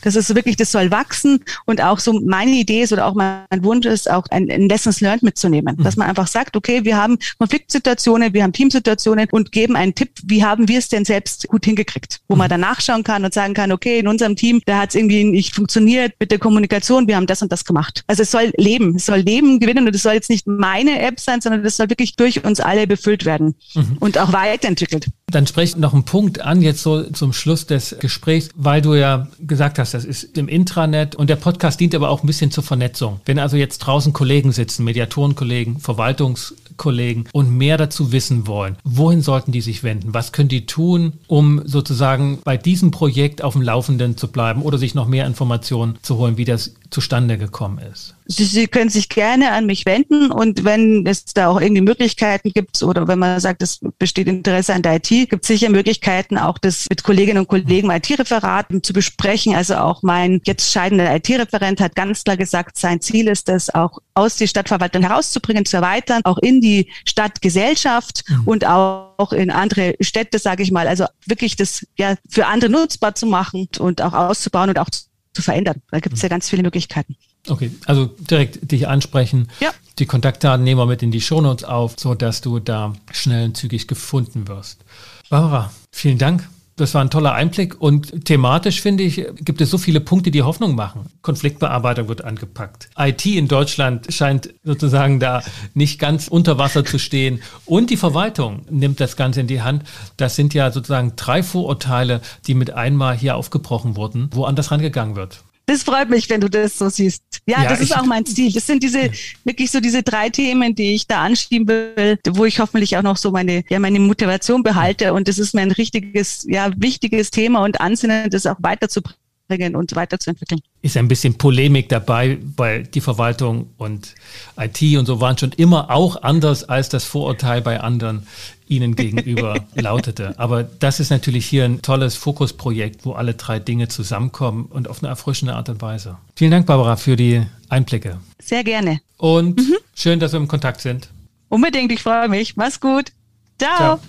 Das 0.02 0.16
ist 0.16 0.34
wirklich, 0.36 0.56
das 0.56 0.72
soll 0.72 0.92
wachsen 0.92 1.44
und 1.66 1.82
auch 1.82 2.00
so 2.00 2.20
meine 2.22 2.52
Idee 2.52 2.84
ist 2.84 2.94
oder 2.94 3.06
auch 3.06 3.14
mein 3.14 3.64
Wunsch 3.64 3.86
ist, 3.86 4.10
auch 4.10 4.26
ein, 4.30 4.50
ein 4.50 4.70
Lessons 4.70 5.02
Learned 5.02 5.24
mitzunehmen. 5.24 5.76
Mhm. 5.78 5.84
Dass 5.84 5.98
man 5.98 6.08
einfach 6.08 6.28
sagt, 6.28 6.56
okay, 6.56 6.84
wir 6.84 6.98
haben 6.98 7.18
Konfliktsituationen, 7.38 8.34
wir 8.34 8.44
haben 8.44 8.54
Teamsituationen 8.54 9.28
und 9.32 9.52
geben 9.52 9.76
einen 9.76 9.96
Tipp, 9.96 10.12
wie 10.26 10.44
haben 10.44 10.68
wir 10.68 10.80
es 10.80 10.90
denn 10.90 11.06
selbst 11.06 11.48
gut 11.48 11.66
hingekriegt, 11.66 12.22
wo 12.28 12.36
mhm. 12.36 12.40
man 12.40 12.50
dann 12.50 12.62
nachschauen 12.62 13.04
kann 13.04 13.24
und 13.26 13.34
sagen 13.34 13.54
kann, 13.54 13.72
okay, 13.72 14.00
in 14.00 14.08
unserem 14.08 14.36
Team, 14.36 14.62
da 14.66 14.80
hat 14.80 14.90
es 14.90 14.96
irgendwie 14.96 15.24
nicht 15.24 15.56
funktioniert 15.56 16.14
mit 16.20 16.32
der 16.32 16.40
Kommunikation, 16.40 17.08
wir 17.08 17.16
haben 17.16 17.28
das 17.28 17.42
und 17.42 17.52
das 17.52 17.66
gemacht. 17.66 18.04
Also 18.08 18.24
es 18.24 18.32
soll 18.32 18.52
leben, 18.58 18.96
es 18.96 19.06
soll 19.06 19.20
Leben 19.20 19.60
gewinnen 19.60 19.88
und 19.88 19.96
es 19.96 20.04
soll 20.04 20.14
jetzt 20.14 20.30
nicht 20.30 20.48
meine 20.48 21.00
App 21.00 21.20
sein, 21.20 21.42
sondern 21.42 21.66
es 21.66 21.78
soll 21.78 21.90
wirklich 21.90 22.16
durch 22.16 22.44
uns 22.44 22.60
alle 22.60 22.88
befüllt 22.88 23.26
werden 23.26 23.56
mhm. 23.76 23.98
und 24.00 24.18
auch 24.18 24.34
weiterentwickelt. 24.34 25.08
Dann 25.28 25.48
spreche 25.48 25.80
noch 25.80 25.94
einen 25.94 26.06
Punkt 26.06 26.42
an, 26.42 26.62
jetzt 26.62 26.84
so 26.84 27.04
zum 27.04 27.34
Schluss 27.34 27.66
des 27.66 27.96
Gesprächs, 28.00 28.50
weil 28.56 28.82
du 28.82 28.94
ja 28.94 29.28
gesagt 29.54 29.78
hast, 29.78 29.94
das 29.94 30.04
ist 30.04 30.36
im 30.36 30.48
Intranet 30.48 31.16
und 31.16 31.30
der 31.30 31.36
Podcast 31.36 31.80
dient 31.80 31.94
aber 31.94 32.10
auch 32.10 32.24
ein 32.24 32.28
bisschen 32.28 32.50
zur 32.50 32.64
Vernetzung. 32.64 33.22
Wenn 33.26 33.38
also 33.38 33.56
jetzt 33.56 33.78
draußen 33.80 34.12
Kollegen 34.12 34.52
sitzen, 34.52 34.84
Mediatorenkollegen, 34.84 35.80
Verwaltungskollegen 35.80 37.30
und 37.32 37.56
mehr 37.56 37.78
dazu 37.78 38.12
wissen 38.12 38.48
wollen, 38.48 38.78
wohin 38.84 39.22
sollten 39.22 39.52
die 39.52 39.62
sich 39.62 39.84
wenden? 39.84 40.14
Was 40.14 40.32
können 40.32 40.50
die 40.50 40.66
tun, 40.66 41.14
um 41.28 41.62
sozusagen 41.66 42.40
bei 42.44 42.58
diesem 42.58 42.90
Projekt 42.90 43.44
auf 43.44 43.54
dem 43.54 43.62
Laufenden 43.62 44.18
zu 44.18 44.28
bleiben 44.28 44.64
oder 44.64 44.80
sich 44.80 44.96
noch 44.96 45.08
mehr 45.08 45.28
Informationen 45.28 46.00
zu 46.02 46.18
holen, 46.18 46.38
wie 46.38 46.46
das 46.46 46.74
zustande 46.90 47.38
gekommen 47.38 47.80
ist? 47.80 48.16
Sie, 48.26 48.46
Sie 48.46 48.68
können 48.68 48.90
sich 48.90 49.10
gerne 49.10 49.52
an 49.52 49.66
mich 49.66 49.86
wenden 49.86 50.32
und 50.32 50.64
wenn 50.64 51.06
es 51.06 51.26
da 51.26 51.48
auch 51.48 51.60
irgendwie 51.60 51.82
Möglichkeiten 51.82 52.52
gibt 52.52 52.82
oder 52.84 53.08
wenn 53.08 53.20
man 53.20 53.40
sagt, 53.40 53.62
es 53.62 53.80
besteht 53.98 54.28
Interesse 54.28 54.74
an 54.74 54.82
der 54.82 54.96
IT, 54.96 55.10
gibt 55.10 55.44
es 55.44 55.48
sicher 55.48 55.70
Möglichkeiten, 55.70 56.38
auch 56.38 56.58
das 56.58 56.88
mit 56.90 57.04
Kolleginnen 57.04 57.40
und 57.40 57.48
Kollegen 57.48 57.92
IT-Referaten 57.92 58.84
zu 58.84 58.94
besprechen. 58.94 59.56
Also 59.56 59.76
auch 59.76 60.04
mein 60.04 60.42
jetzt 60.46 60.72
scheidender 60.72 61.14
IT-Referent 61.16 61.82
hat 61.82 61.96
ganz 61.96 62.24
klar 62.24 62.38
gesagt, 62.38 62.78
sein 62.78 63.02
Ziel 63.02 63.28
ist 63.28 63.50
es, 63.50 63.74
auch 63.74 64.00
aus 64.14 64.38
der 64.38 64.48
Stadtverwaltung 64.48 65.02
herauszubringen, 65.02 65.66
zu 65.66 65.78
erweitern, 65.78 66.22
auch 66.24 66.38
in 66.38 66.62
die 66.62 66.90
Stadtgesellschaft 67.06 68.24
mhm. 68.28 68.44
und 68.46 68.66
auch 68.66 69.34
in 69.34 69.52
andere 69.52 69.96
Städte, 70.00 70.40
sage 70.40 70.64
ich 70.64 70.72
mal. 70.72 70.88
Also 70.88 71.06
wirklich 71.26 71.56
das 71.56 71.86
ja 71.98 72.16
für 72.30 72.48
andere 72.48 72.72
nutzbar 72.72 73.16
zu 73.16 73.26
machen 73.26 73.68
und 73.80 74.02
auch 74.02 74.14
auszubauen 74.14 74.70
und 74.70 74.80
auch 74.80 74.90
zu 74.90 75.42
verändern. 75.42 75.82
Da 75.92 76.00
gibt 76.00 76.16
es 76.16 76.22
ja 76.22 76.30
ganz 76.30 76.50
viele 76.50 76.64
Möglichkeiten. 76.64 77.16
Okay, 77.50 77.72
also 77.86 78.06
direkt 78.06 78.72
dich 78.72 78.88
ansprechen. 78.88 79.50
Ja. 79.60 79.72
Die 80.00 80.06
Kontaktdaten 80.06 80.64
nehmen 80.64 80.80
wir 80.80 80.86
mit 80.86 81.04
in 81.04 81.12
die 81.12 81.22
Shownotes 81.22 81.66
auf, 81.66 81.96
sodass 82.00 82.42
du 82.42 82.60
da 82.60 82.94
schnell 83.12 83.46
und 83.46 83.58
zügig 83.58 83.88
gefunden 83.88 84.48
wirst. 84.48 84.84
Barbara, 85.30 85.72
vielen 85.92 86.18
Dank. 86.18 86.48
Das 86.76 86.96
war 86.96 87.02
ein 87.02 87.12
toller 87.12 87.34
Einblick 87.34 87.80
und 87.80 88.26
thematisch 88.26 88.82
finde 88.82 89.04
ich, 89.04 89.24
gibt 89.36 89.62
es 89.62 89.70
so 89.70 89.78
viele 89.78 90.00
Punkte, 90.00 90.32
die 90.32 90.42
Hoffnung 90.42 90.74
machen. 90.74 91.06
Konfliktbearbeitung 91.22 92.08
wird 92.08 92.24
angepackt. 92.24 92.90
IT 92.98 93.24
in 93.28 93.48
Deutschland 93.48 94.12
scheint 94.12 94.56
sozusagen 94.64 95.20
da 95.20 95.44
nicht 95.76 96.00
ganz 96.00 96.28
unter 96.28 96.58
Wasser 96.58 96.84
zu 96.84 96.98
stehen 96.98 97.44
und 97.66 97.92
die 97.92 97.98
Verwaltung 97.98 98.66
nimmt 98.72 99.00
das 99.00 99.18
Ganze 99.18 99.42
in 99.42 99.48
die 99.48 99.62
Hand. 99.62 99.84
Das 100.18 100.36
sind 100.36 100.56
ja 100.56 100.72
sozusagen 100.72 101.14
drei 101.16 101.44
Vorurteile, 101.44 102.22
die 102.48 102.56
mit 102.56 102.72
einmal 102.72 103.16
hier 103.16 103.36
aufgebrochen 103.36 103.96
wurden, 103.96 104.30
wo 104.34 104.46
anders 104.46 104.72
rangegangen 104.72 105.16
wird. 105.16 105.44
Das 105.74 105.82
freut 105.82 106.08
mich, 106.08 106.30
wenn 106.30 106.40
du 106.40 106.52
das 106.52 106.78
so 106.78 106.88
siehst. 106.88 107.24
Ja, 107.48 107.64
ja 107.64 107.70
das 107.70 107.82
ist 107.82 107.98
auch 107.98 108.06
mein 108.06 108.24
Ziel. 108.28 108.54
Das 108.54 108.68
sind 108.68 108.84
diese, 108.84 109.10
wirklich 109.44 109.72
so 109.72 109.80
diese 109.80 110.04
drei 110.04 110.30
Themen, 110.30 110.76
die 110.76 110.94
ich 110.94 111.08
da 111.08 111.24
anschieben 111.24 111.68
will, 111.68 112.20
wo 112.30 112.46
ich 112.46 112.60
hoffentlich 112.60 112.96
auch 112.96 113.02
noch 113.02 113.18
so 113.18 113.32
meine, 113.32 113.64
ja, 113.70 113.80
meine 113.80 114.00
Motivation 114.00 114.62
behalte. 114.62 115.14
Und 115.14 115.28
das 115.28 115.40
ist 115.40 115.56
mir 115.56 115.62
ein 115.62 115.72
richtiges, 115.72 116.46
ja, 116.48 116.72
wichtiges 116.78 117.32
Thema 117.32 117.64
und 117.64 117.82
Ansinnen, 117.82 118.30
das 118.30 118.46
auch 118.46 118.58
weiterzubringen 118.60 119.23
bringen 119.48 119.76
und 119.76 119.96
weiterzuentwickeln. 119.96 120.62
Ist 120.82 120.98
ein 120.98 121.08
bisschen 121.08 121.36
Polemik 121.38 121.90
dabei, 121.90 122.38
weil 122.56 122.84
die 122.84 123.02
Verwaltung 123.02 123.70
und 123.78 124.16
IT 124.58 124.98
und 124.98 125.06
so 125.06 125.22
waren 125.22 125.38
schon 125.38 125.52
immer 125.52 125.92
auch 125.92 126.22
anders, 126.22 126.64
als 126.64 126.90
das 126.90 127.04
Vorurteil 127.04 127.62
bei 127.62 127.80
anderen 127.80 128.28
ihnen 128.68 128.96
gegenüber 128.96 129.66
lautete. 129.76 130.38
Aber 130.40 130.64
das 130.64 131.00
ist 131.00 131.10
natürlich 131.10 131.46
hier 131.46 131.66
ein 131.66 131.82
tolles 131.82 132.16
Fokusprojekt, 132.16 133.06
wo 133.06 133.14
alle 133.14 133.34
drei 133.34 133.60
Dinge 133.60 133.88
zusammenkommen 133.88 134.66
und 134.66 134.88
auf 134.88 135.02
eine 135.02 135.10
erfrischende 135.10 135.56
Art 135.56 135.70
und 135.70 135.82
Weise. 135.82 136.18
Vielen 136.36 136.52
Dank, 136.52 136.66
Barbara, 136.66 136.96
für 136.96 137.16
die 137.16 137.42
Einblicke. 137.70 138.20
Sehr 138.40 138.64
gerne. 138.64 139.02
Und 139.18 139.58
mhm. 139.58 139.76
schön, 139.96 140.20
dass 140.20 140.34
wir 140.34 140.40
im 140.40 140.48
Kontakt 140.48 140.82
sind. 140.82 141.10
Unbedingt, 141.50 141.92
ich 141.92 142.02
freue 142.02 142.30
mich. 142.30 142.56
Mach's 142.56 142.80
gut. 142.80 143.12
Ciao. 143.60 143.78
Ciao. 143.78 144.00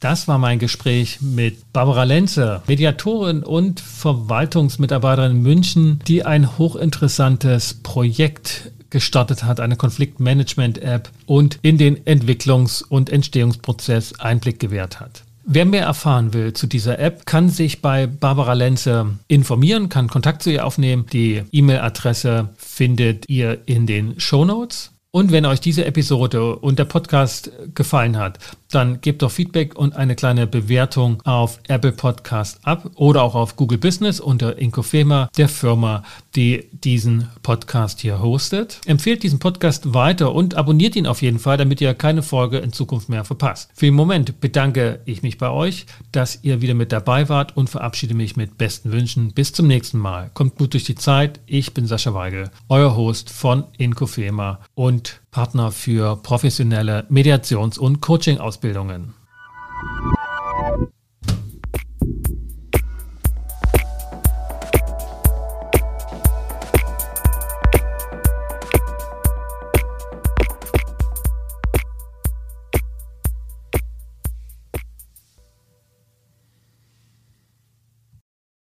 Das 0.00 0.28
war 0.28 0.38
mein 0.38 0.58
Gespräch 0.58 1.20
mit 1.20 1.74
Barbara 1.74 2.04
Lenze, 2.04 2.62
Mediatorin 2.66 3.42
und 3.42 3.80
Verwaltungsmitarbeiterin 3.80 5.32
in 5.32 5.42
München, 5.42 6.00
die 6.08 6.24
ein 6.24 6.56
hochinteressantes 6.56 7.74
Projekt 7.82 8.72
gestartet 8.88 9.44
hat, 9.44 9.60
eine 9.60 9.76
Konfliktmanagement-App 9.76 11.10
und 11.26 11.58
in 11.60 11.76
den 11.76 11.98
Entwicklungs- 12.04 12.82
und 12.82 13.10
Entstehungsprozess 13.10 14.18
Einblick 14.18 14.58
gewährt 14.58 15.00
hat. 15.00 15.22
Wer 15.44 15.66
mehr 15.66 15.84
erfahren 15.84 16.32
will 16.32 16.54
zu 16.54 16.66
dieser 16.66 16.98
App, 16.98 17.26
kann 17.26 17.50
sich 17.50 17.82
bei 17.82 18.06
Barbara 18.06 18.54
Lenze 18.54 19.18
informieren, 19.28 19.90
kann 19.90 20.08
Kontakt 20.08 20.42
zu 20.42 20.50
ihr 20.50 20.64
aufnehmen. 20.64 21.04
Die 21.12 21.42
E-Mail-Adresse 21.52 22.48
findet 22.56 23.28
ihr 23.28 23.58
in 23.66 23.86
den 23.86 24.18
Show 24.18 24.46
Notes. 24.46 24.92
Und 25.12 25.32
wenn 25.32 25.44
euch 25.44 25.60
diese 25.60 25.84
Episode 25.84 26.56
und 26.56 26.78
der 26.78 26.84
Podcast 26.84 27.50
gefallen 27.74 28.16
hat, 28.16 28.38
dann 28.70 29.00
gebt 29.00 29.22
doch 29.22 29.30
Feedback 29.30 29.76
und 29.76 29.96
eine 29.96 30.14
kleine 30.14 30.46
Bewertung 30.46 31.20
auf 31.24 31.60
Apple 31.68 31.92
Podcast 31.92 32.60
ab 32.62 32.90
oder 32.94 33.22
auch 33.22 33.34
auf 33.34 33.56
Google 33.56 33.78
Business 33.78 34.20
unter 34.20 34.58
Inkofema, 34.58 35.28
der 35.36 35.48
Firma, 35.48 36.04
die 36.36 36.68
diesen 36.72 37.28
Podcast 37.42 38.00
hier 38.00 38.22
hostet. 38.22 38.80
Empfehlt 38.86 39.22
diesen 39.22 39.40
Podcast 39.40 39.92
weiter 39.92 40.32
und 40.32 40.54
abonniert 40.54 40.96
ihn 40.96 41.06
auf 41.06 41.22
jeden 41.22 41.38
Fall, 41.38 41.56
damit 41.56 41.80
ihr 41.80 41.92
keine 41.94 42.22
Folge 42.22 42.58
in 42.58 42.72
Zukunft 42.72 43.08
mehr 43.08 43.24
verpasst. 43.24 43.70
Für 43.74 43.86
den 43.86 43.94
Moment 43.94 44.40
bedanke 44.40 45.00
ich 45.04 45.22
mich 45.22 45.38
bei 45.38 45.50
euch, 45.50 45.86
dass 46.12 46.38
ihr 46.42 46.60
wieder 46.60 46.74
mit 46.74 46.92
dabei 46.92 47.28
wart 47.28 47.56
und 47.56 47.68
verabschiede 47.68 48.14
mich 48.14 48.36
mit 48.36 48.58
besten 48.58 48.92
Wünschen. 48.92 49.32
Bis 49.32 49.52
zum 49.52 49.66
nächsten 49.66 49.98
Mal. 49.98 50.30
Kommt 50.34 50.56
gut 50.56 50.72
durch 50.74 50.84
die 50.84 50.94
Zeit. 50.94 51.40
Ich 51.46 51.74
bin 51.74 51.86
Sascha 51.86 52.14
Weigel, 52.14 52.50
euer 52.68 52.96
Host 52.96 53.30
von 53.30 53.64
Inkofema 53.78 54.60
und 54.74 55.20
Partner 55.30 55.70
für 55.70 56.16
professionelle 56.16 57.06
Mediations- 57.08 57.78
und 57.78 58.00
Coaching-Ausbildungen. 58.00 59.14